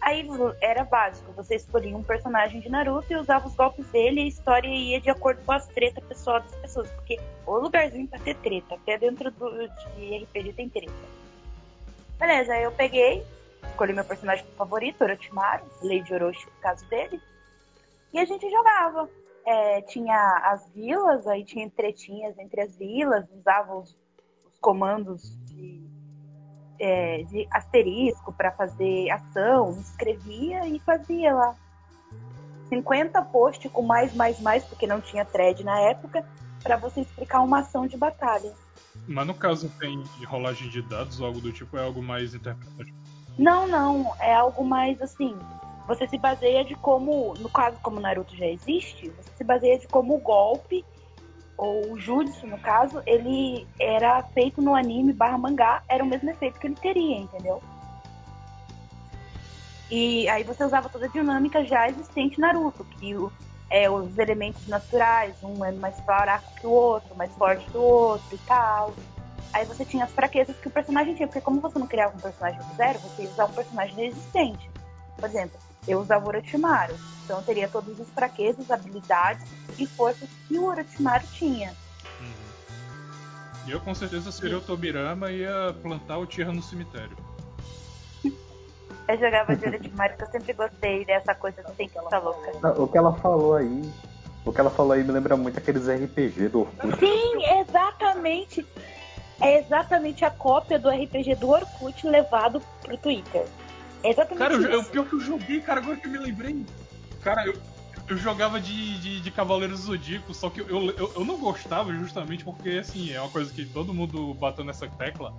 [0.00, 0.26] Aí
[0.62, 4.28] era básico, você escolhia um personagem de Naruto e usava os golpes dele e a
[4.28, 6.90] história ia de acordo com as tretas pessoal das pessoas.
[6.92, 10.92] Porque o lugarzinho pra ter treta, até dentro do, de RPG tem treta.
[12.18, 13.24] Beleza, aí eu peguei,
[13.68, 17.20] escolhi meu personagem favorito, Orochimaru, Lady Orochi, no caso dele,
[18.12, 19.08] e a gente jogava.
[19.42, 24.09] É, tinha as vilas, aí tinha tretinhas entre as vilas, usava os, os
[24.60, 25.82] comandos de,
[26.78, 31.54] é, de asterisco para fazer ação, escrevia e fazia lá.
[32.68, 36.24] 50 posts com mais, mais, mais, porque não tinha thread na época,
[36.62, 38.52] para você explicar uma ação de batalha.
[39.08, 42.96] Mas no caso tem rolagem de dados ou algo do tipo, é algo mais interpretativo.
[43.38, 45.36] Não, não, é algo mais assim.
[45.88, 49.88] Você se baseia de como, no caso como Naruto já existe, você se baseia de
[49.88, 50.84] como o golpe,
[51.60, 56.30] ou o jutsu no caso, ele era feito no anime barra mangá, era o mesmo
[56.30, 57.62] efeito que ele teria, entendeu?
[59.90, 63.14] E aí você usava toda a dinâmica já existente em Naruto, que
[63.68, 67.82] é, os elementos naturais, um é mais fraco que o outro, mais forte que o
[67.82, 68.94] outro e tal.
[69.52, 72.20] Aí você tinha as fraquezas que o personagem tinha, porque como você não criava um
[72.20, 74.70] personagem do zero, você ia usar um personagem existente.
[75.14, 79.46] Por exemplo, eu usava o Orochimaru, então eu teria todas as fraquezas, habilidades
[79.78, 81.74] e forças que o Orochimaru tinha.
[83.66, 87.16] E eu com certeza seria o Tobirama e ia plantar o Tira no cemitério.
[89.10, 92.80] Eu jogava de Mario porque eu sempre gostei dessa coisa tem que estar louca.
[92.80, 93.92] O que ela falou aí.
[94.44, 96.98] O que ela falou aí me lembra muito aqueles RPG do Orkut.
[96.98, 98.66] Sim, exatamente.
[99.40, 103.46] É exatamente a cópia do RPG do Orkut levado pro Twitter.
[104.02, 104.70] É exatamente Cara, eu, isso.
[104.70, 106.64] eu, pior que eu joguei, cara, agora que eu me lembrei.
[107.22, 107.54] Cara, eu,
[108.08, 111.92] eu jogava de, de, de Cavaleiros do Zodíaco, só que eu, eu, eu não gostava
[111.92, 115.34] justamente porque, assim, é uma coisa que todo mundo bateu nessa tecla.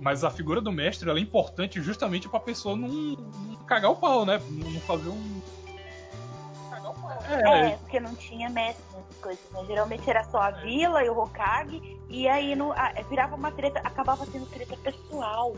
[0.00, 3.96] Mas a figura do mestre ela é importante justamente pra pessoa não, não cagar o
[3.96, 4.40] pau, né?
[4.48, 5.42] Não fazer um.
[7.28, 9.64] É, porque não tinha mestre nessas coisas, né?
[9.66, 13.78] Geralmente era só a vila e o Hokage, e aí no, a- virava uma treta,
[13.80, 15.54] acabava sendo treta pessoal.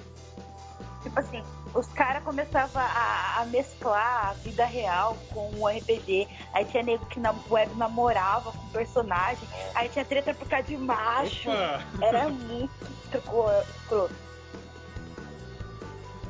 [1.02, 1.42] Tipo assim,
[1.74, 6.28] os caras começavam a, a mesclar a vida real com o RPG.
[6.52, 9.48] Aí tinha nego que na web namorava com o personagem.
[9.74, 11.50] Aí tinha treta por causa de macho.
[11.50, 11.82] Opa!
[12.00, 12.72] Era muito
[13.12, 13.50] escro-
[13.80, 14.14] escroto.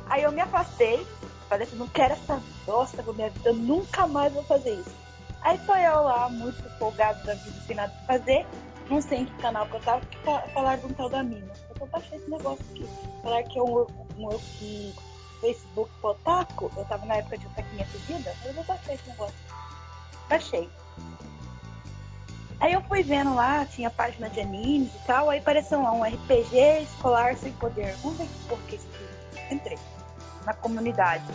[0.09, 1.05] Aí eu me afastei.
[1.49, 3.49] Falei assim, não quero essa bosta pra minha vida.
[3.49, 4.95] Eu nunca mais vou fazer isso.
[5.41, 8.45] Aí tô eu lá, muito folgado da vida, sem nada pra fazer.
[8.89, 10.17] Não sei em que canal que eu tava, que
[10.53, 11.53] falaram de um tal da mina.
[11.73, 12.85] Eu vou baixar esse negócio aqui.
[13.21, 14.93] Falaram que é um, um, um
[15.41, 16.71] Facebook pro otaku.
[16.77, 18.35] Eu tava na época de otaquinha pedida.
[18.45, 19.35] Eu vou baixar esse negócio.
[20.29, 20.69] Baixei.
[22.59, 26.01] Aí eu fui vendo lá, tinha página de animes e tal, aí apareceu lá um
[26.03, 27.93] RPG escolar sem poder.
[27.97, 29.53] Vamos ver porra que isso aqui.
[29.53, 29.77] Entrei
[30.45, 31.25] na comunidade.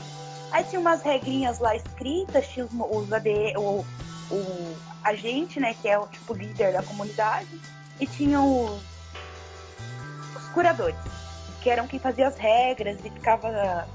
[0.50, 3.84] Aí tinha umas regrinhas lá escritas, tinha os, os AD, o,
[4.30, 7.60] o agente, né, que é o tipo líder da comunidade,
[8.00, 8.80] e tinha os
[10.58, 10.98] curadores,
[11.60, 13.86] que eram quem fazia as regras e ficava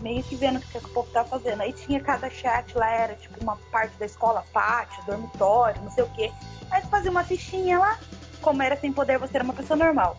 [0.00, 1.62] meio que vendo o que, o povo tava fazendo.
[1.62, 6.04] Aí tinha cada chat lá, era tipo uma parte da escola, pátio, dormitório, não sei
[6.04, 6.30] o quê.
[6.70, 7.98] Aí você fazia uma fichinha lá,
[8.40, 10.16] como era sem poder, você era uma pessoa normal.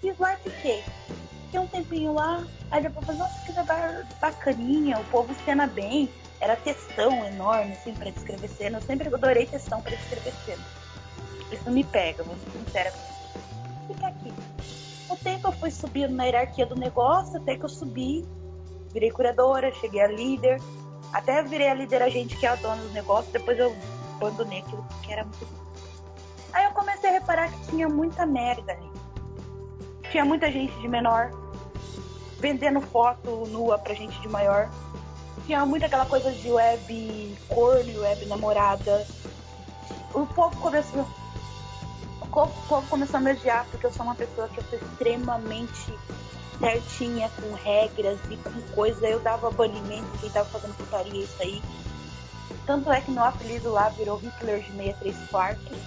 [0.00, 0.84] Fiz lá e fiquei.
[1.46, 6.08] Fiquei um tempinho lá, aí depois falei, nossa, que lugar bacaninha, o povo cena bem.
[6.40, 8.78] Era textão enorme, assim, pra descrever cena.
[8.78, 10.62] Eu sempre adorei textão pra descrever cena.
[11.50, 13.18] Isso me pega, vou ser sincera com você.
[15.22, 18.24] Tempo eu fui subindo na hierarquia do negócio, até que eu subi,
[18.92, 20.60] virei curadora, cheguei a líder,
[21.12, 23.74] até virei a líder agente que é a dona do negócio, depois eu
[24.16, 25.48] abandonei aquilo que era muito.
[26.52, 28.90] Aí eu comecei a reparar que tinha muita merda ali.
[30.10, 31.30] Tinha muita gente de menor,
[32.38, 34.70] vendendo foto nua pra gente de maior.
[35.46, 39.06] Tinha muito aquela coisa de web corno web namorada.
[40.14, 41.06] O povo começou.
[42.28, 44.64] O co- o povo começou a me odiar porque eu sou uma pessoa que eu
[44.64, 45.98] sou extremamente
[46.60, 49.06] certinha, com regras e com coisa.
[49.06, 51.62] Eu dava banimento quem tava fazendo putaria isso aí.
[52.66, 55.78] Tanto é que meu apelido lá virou Hitler de 63 quartos.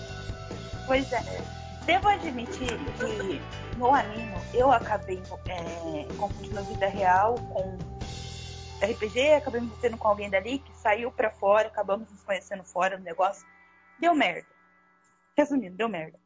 [0.88, 1.44] Pois é.
[1.86, 3.42] Devo admitir que
[3.78, 7.78] no anime eu acabei é, confundindo vida real com
[8.82, 12.98] RPG, acabei me envolvendo com alguém dali que saiu pra fora, acabamos nos conhecendo fora
[12.98, 13.46] do negócio.
[14.00, 14.48] Deu merda.
[15.38, 16.20] Resumindo, deu merda.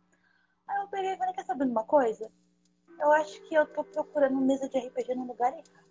[0.68, 2.32] Aí eu peguei e falei, quer saber de uma coisa?
[3.00, 5.86] Eu acho que eu tô procurando mesa de RPG no lugar errado.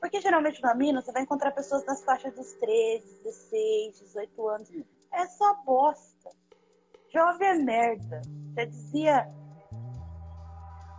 [0.00, 4.70] Porque geralmente no Amino você vai encontrar pessoas nas faixas dos 13, 16, 18 anos.
[5.12, 6.30] É só bosta.
[7.12, 8.22] Jovem é merda.
[8.54, 9.32] Já dizia.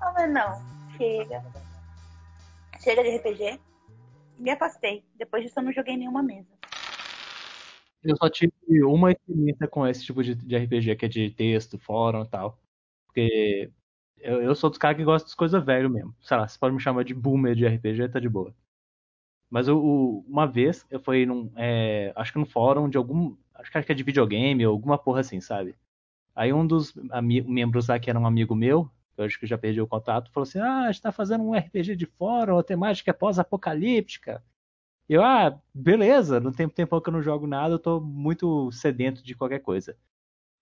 [0.01, 0.61] Ah, mas não.
[0.97, 1.45] Chega.
[2.79, 3.61] Chega de RPG.
[4.37, 5.05] Me afastei.
[5.15, 6.56] Depois disso eu não joguei nenhuma mesa.
[8.07, 8.53] Eu só tive
[8.83, 12.57] uma experiência com esse tipo de, de RPG, que é de texto, fórum e tal.
[13.07, 13.71] Porque
[14.19, 16.15] eu, eu sou dos caras que gostam das coisas velho mesmo.
[16.21, 18.55] Sei lá, você pode me chamar de boomer de RPG, tá de boa.
[19.49, 19.81] Mas eu,
[20.27, 21.51] uma vez eu fui num.
[21.55, 23.35] é, acho que num fórum de algum.
[23.55, 25.75] Acho que é de videogame ou alguma porra assim, sabe?
[26.35, 29.81] Aí um dos membros lá, que era um amigo meu, eu acho que já perdi
[29.81, 33.11] o contato, falou assim: Ah, a gente tá fazendo um RPG de fórum, a temática
[33.11, 34.43] é pós-apocalíptica.
[35.09, 39.23] Eu, ah, beleza, não tem tempo que eu não jogo nada, eu tô muito sedento
[39.23, 39.95] de qualquer coisa.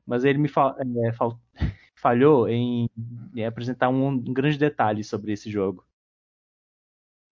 [0.06, 1.40] Mas ele me fa- é, fal-
[1.96, 2.88] falhou em,
[3.36, 5.84] em apresentar um, um grande detalhe sobre esse jogo.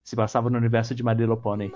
[0.03, 1.71] Se passava no universo de My Little Pony.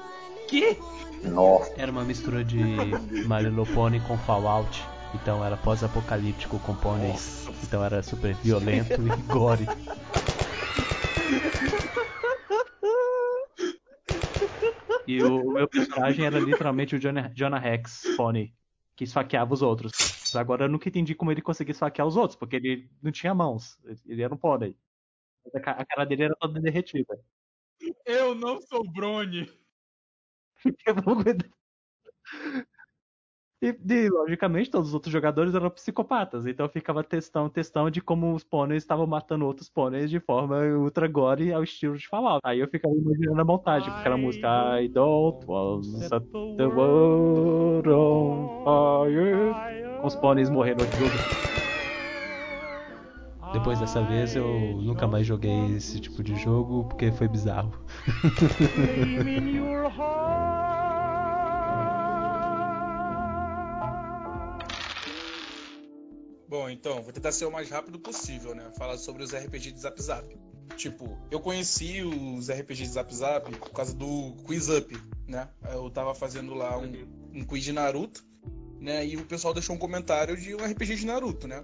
[0.49, 0.77] Que?
[1.23, 1.71] Nossa.
[1.77, 4.83] Era uma mistura de My Little Pony com Fallout.
[5.13, 7.47] Então era pós-apocalíptico com pôneis.
[7.63, 9.67] Então era super violento e gore.
[15.07, 18.53] E o, meu personagem era literalmente o Jonah, Jonah Rex Pony,
[18.95, 20.35] que esfaqueava os outros.
[20.35, 23.79] Agora eu nunca entendi como ele conseguia esfaquear os outros, porque ele não tinha mãos.
[24.05, 24.75] Ele era um pônei.
[25.53, 27.17] A cara dele era toda derretida.
[28.05, 29.49] Eu não sou Brony.
[33.59, 36.45] E, e, logicamente, todos os outros jogadores eram psicopatas.
[36.45, 40.57] Então eu ficava testando, testando de como os pôneis estavam matando outros pôneis de forma
[40.77, 42.41] ultra gore ao estilo de Fallout.
[42.43, 44.47] Aí eu ficava imaginando a montagem, com aquela música
[44.79, 46.23] I don't want to set
[46.57, 50.01] the world on fire.
[50.01, 51.47] Com os pôneis morrendo no jogo.
[53.53, 54.45] Depois dessa vez eu
[54.83, 57.71] nunca mais joguei esse tipo de jogo porque foi bizarro.
[66.47, 68.71] Bom, então, vou tentar ser o mais rápido possível, né?
[68.77, 70.37] Falar sobre os RPG de Zap Zap.
[70.77, 74.97] Tipo, eu conheci os RPG de Zap Zap por causa do Quiz Up,
[75.27, 75.49] né?
[75.63, 78.23] Eu tava fazendo lá um, um quiz de Naruto,
[78.79, 79.05] né?
[79.05, 81.63] E o pessoal deixou um comentário de um RPG de Naruto, né?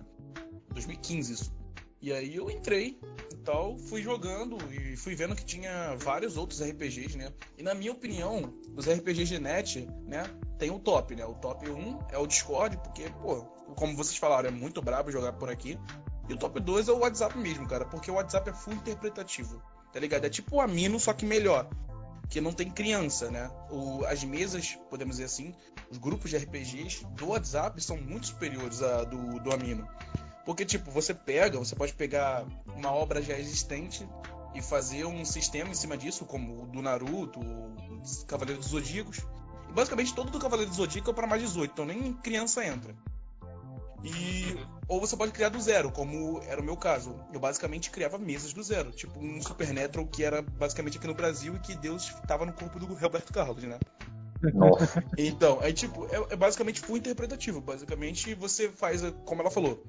[0.74, 1.62] 2015 isso.
[2.04, 3.00] E aí eu entrei
[3.32, 7.32] e tal, fui jogando e fui vendo que tinha vários outros RPGs, né?
[7.58, 10.26] E na minha opinião, os RPGs de net, né,
[10.60, 11.26] tem o top, né?
[11.26, 13.46] O top 1 é o Discord, porque, pô,
[13.78, 15.80] como vocês falaram, é muito brabo jogar por aqui.
[16.28, 19.64] E o top 2 é o WhatsApp mesmo, cara, porque o WhatsApp é full interpretativo,
[19.94, 20.26] tá ligado?
[20.26, 21.70] É tipo o Amino, só que melhor.
[22.30, 23.50] Que não tem criança, né?
[23.72, 25.56] O, as mesas, podemos dizer assim,
[25.90, 29.88] os grupos de RPGs do WhatsApp são muito superiores a do, do Amino.
[30.45, 32.45] Porque, tipo, você pega, você pode pegar
[32.76, 34.07] uma obra já existente
[34.53, 39.20] e fazer um sistema em cima disso, como o do Naruto, o Cavaleiro dos Zodíacos.
[39.70, 42.94] E basicamente todo do Cavaleiro dos Zodíaco é para mais 18, então nem criança entra.
[44.03, 44.57] E
[44.88, 47.15] ou você pode criar do zero, como era o meu caso.
[47.32, 51.56] Eu basicamente criava mesas do zero, tipo um Supernatural que era basicamente aqui no Brasil
[51.56, 53.80] e que Deus estava no corpo do Roberto Carlos, né?
[54.53, 55.02] Nossa.
[55.18, 57.61] Então, é tipo, é, é basicamente full interpretativo.
[57.61, 59.82] Basicamente você faz, como ela falou,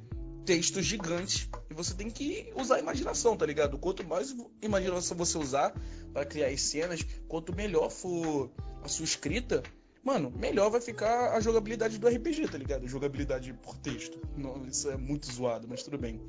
[0.45, 3.79] textos gigantes e você tem que usar a imaginação, tá ligado?
[3.79, 5.75] Quanto mais imaginação você usar
[6.13, 8.51] para criar as cenas, quanto melhor for
[8.83, 9.63] a sua escrita,
[10.03, 12.87] mano, melhor vai ficar a jogabilidade do RPG, tá ligado?
[12.87, 14.21] Jogabilidade por texto.
[14.37, 16.21] Não, isso é muito zoado, mas tudo bem.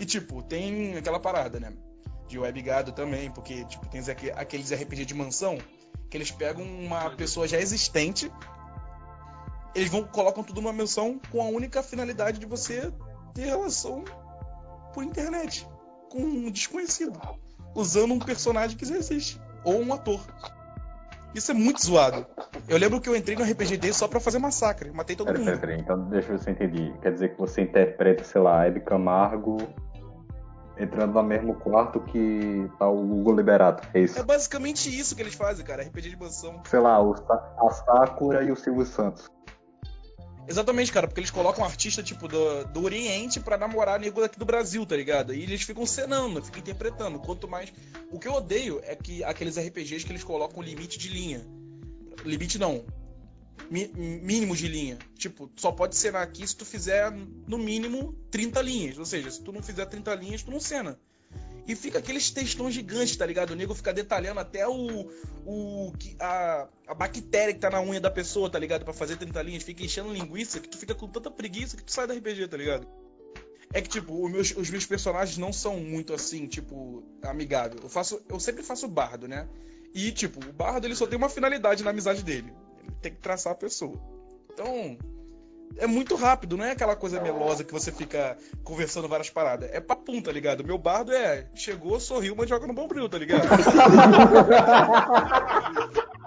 [0.00, 1.72] E tipo, tem aquela parada, né?
[2.26, 4.00] De webgado também, porque tipo, tem
[4.34, 5.58] aqueles RPG de mansão
[6.10, 8.32] que eles pegam uma pessoa já existente,
[9.74, 12.90] eles vão colocam tudo numa mansão com a única finalidade de você
[13.34, 14.04] ter relação
[14.92, 15.68] por internet
[16.10, 17.20] com um desconhecido,
[17.74, 20.20] usando um personagem que já existe, ou um ator.
[21.34, 22.26] Isso é muito zoado.
[22.66, 25.40] Eu lembro que eu entrei no RPG dele só pra fazer massacre, matei todo Peraí,
[25.40, 25.60] mundo.
[25.60, 25.80] peraí, peraí.
[25.80, 26.94] Então deixa eu ver se eu entendi.
[27.02, 29.58] Quer dizer que você interpreta, sei lá, Hebe Camargo
[30.78, 33.86] entrando no mesmo quarto que tá o Hugo Liberato.
[33.92, 34.18] É isso.
[34.18, 35.82] É basicamente isso que eles fazem, cara.
[35.82, 36.62] RPG de mansão.
[36.64, 39.28] Sei lá, o a Sakura e o Silvio Santos.
[40.48, 44.38] Exatamente, cara, porque eles colocam um artista, tipo, do, do Oriente pra namorar nego daqui
[44.38, 45.34] do Brasil, tá ligado?
[45.34, 47.18] E eles ficam cenando, ficam interpretando.
[47.18, 47.70] Quanto mais.
[48.10, 51.46] O que eu odeio é que aqueles RPGs que eles colocam limite de linha.
[52.24, 52.82] Limite não.
[53.70, 54.98] Mi- mínimo de linha.
[55.18, 57.10] Tipo, só pode cenar aqui se tu fizer
[57.46, 58.98] no mínimo 30 linhas.
[58.98, 60.98] Ou seja, se tu não fizer 30 linhas, tu não cena.
[61.68, 63.50] E fica aqueles textões gigantes, tá ligado?
[63.50, 65.10] O nego fica detalhando até o.
[65.44, 68.84] o a, a bactéria que tá na unha da pessoa, tá ligado?
[68.84, 69.62] Pra fazer 30 linhas.
[69.62, 72.56] Fica enchendo linguiça que tu fica com tanta preguiça que tu sai da RPG, tá
[72.56, 72.88] ligado?
[73.70, 77.80] É que, tipo, os meus, os meus personagens não são muito assim, tipo, amigável.
[77.82, 78.18] Eu faço.
[78.26, 79.46] Eu sempre faço bardo, né?
[79.94, 82.50] E, tipo, o bardo ele só tem uma finalidade na amizade dele.
[82.80, 84.00] Ele tem que traçar a pessoa.
[84.54, 84.96] Então.
[85.76, 89.70] É muito rápido, não é aquela coisa melosa que você fica conversando várias paradas.
[89.72, 90.64] É papum, tá ligado?
[90.64, 91.46] Meu bardo é.
[91.54, 93.46] Chegou, sorriu, mas joga no bombril, tá ligado?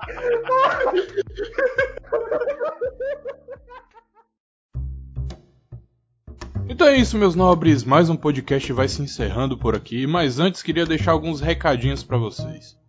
[6.72, 7.84] Então é isso, meus nobres.
[7.84, 12.18] Mais um podcast vai se encerrando por aqui, mas antes queria deixar alguns recadinhos pra
[12.18, 12.81] vocês.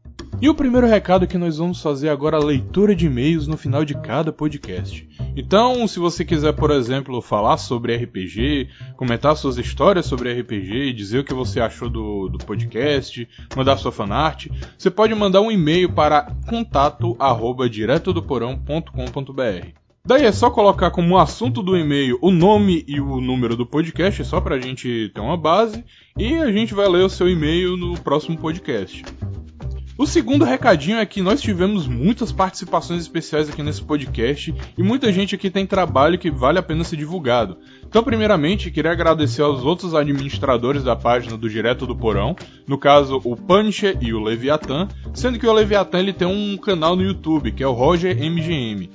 [0.43, 3.57] E o primeiro recado é que nós vamos fazer agora a leitura de e-mails no
[3.57, 5.09] final de cada podcast.
[5.37, 11.21] Então, se você quiser, por exemplo, falar sobre RPG, comentar suas histórias sobre RPG, dizer
[11.21, 15.93] o que você achou do, do podcast, mandar sua fanart, você pode mandar um e-mail
[15.93, 17.17] para contato.
[20.05, 24.25] Daí é só colocar como assunto do e-mail o nome e o número do podcast,
[24.25, 25.85] só pra gente ter uma base,
[26.19, 29.05] e a gente vai ler o seu e-mail no próximo podcast.
[29.99, 35.13] O segundo recadinho é que nós tivemos muitas participações especiais aqui nesse podcast e muita
[35.13, 37.59] gente aqui tem trabalho que vale a pena ser divulgado.
[37.87, 42.35] Então, primeiramente, queria agradecer aos outros administradores da página do Direto do Porão,
[42.67, 46.97] no caso o Punisher e o Leviathan, sendo que o Leviathan ele tem um canal
[46.97, 48.89] no YouTube, que é o Roger MGM.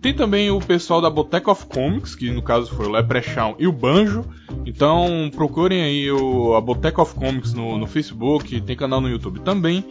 [0.00, 3.66] Tem também o pessoal da Boteca of Comics, que no caso foi o Leprechaun e
[3.66, 4.24] o Banjo.
[4.64, 9.40] Então procurem aí o, a Boteca of Comics no, no Facebook, tem canal no YouTube
[9.40, 9.84] também.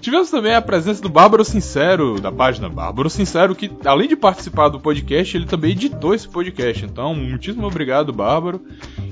[0.00, 4.68] Tivemos também a presença do Bárbaro Sincero, da página Bárbaro Sincero, que além de participar
[4.68, 6.84] do podcast, ele também editou esse podcast.
[6.84, 8.60] Então, muitíssimo obrigado, Bárbaro.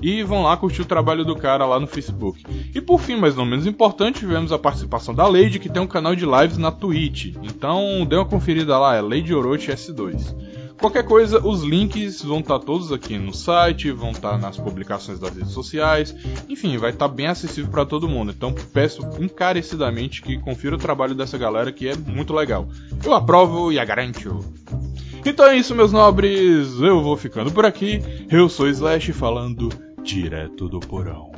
[0.01, 2.45] E vão lá curtir o trabalho do cara lá no Facebook.
[2.75, 5.87] E por fim, mas não menos importante, tivemos a participação da Lady, que tem um
[5.87, 7.35] canal de lives na Twitch.
[7.43, 10.16] Então, dê uma conferida lá, é Lady Orochi S2.
[10.79, 15.35] Qualquer coisa, os links vão estar todos aqui no site, vão estar nas publicações das
[15.35, 16.15] redes sociais,
[16.49, 18.31] enfim, vai estar bem acessível para todo mundo.
[18.37, 22.69] Então peço encarecidamente que confira o trabalho dessa galera que é muito legal.
[23.03, 24.45] Eu aprovo e a garanto.
[25.25, 26.79] Então é isso, meus nobres.
[26.79, 28.03] Eu vou ficando por aqui.
[28.31, 29.71] Eu sou Slash falando
[30.03, 31.33] direto do porão.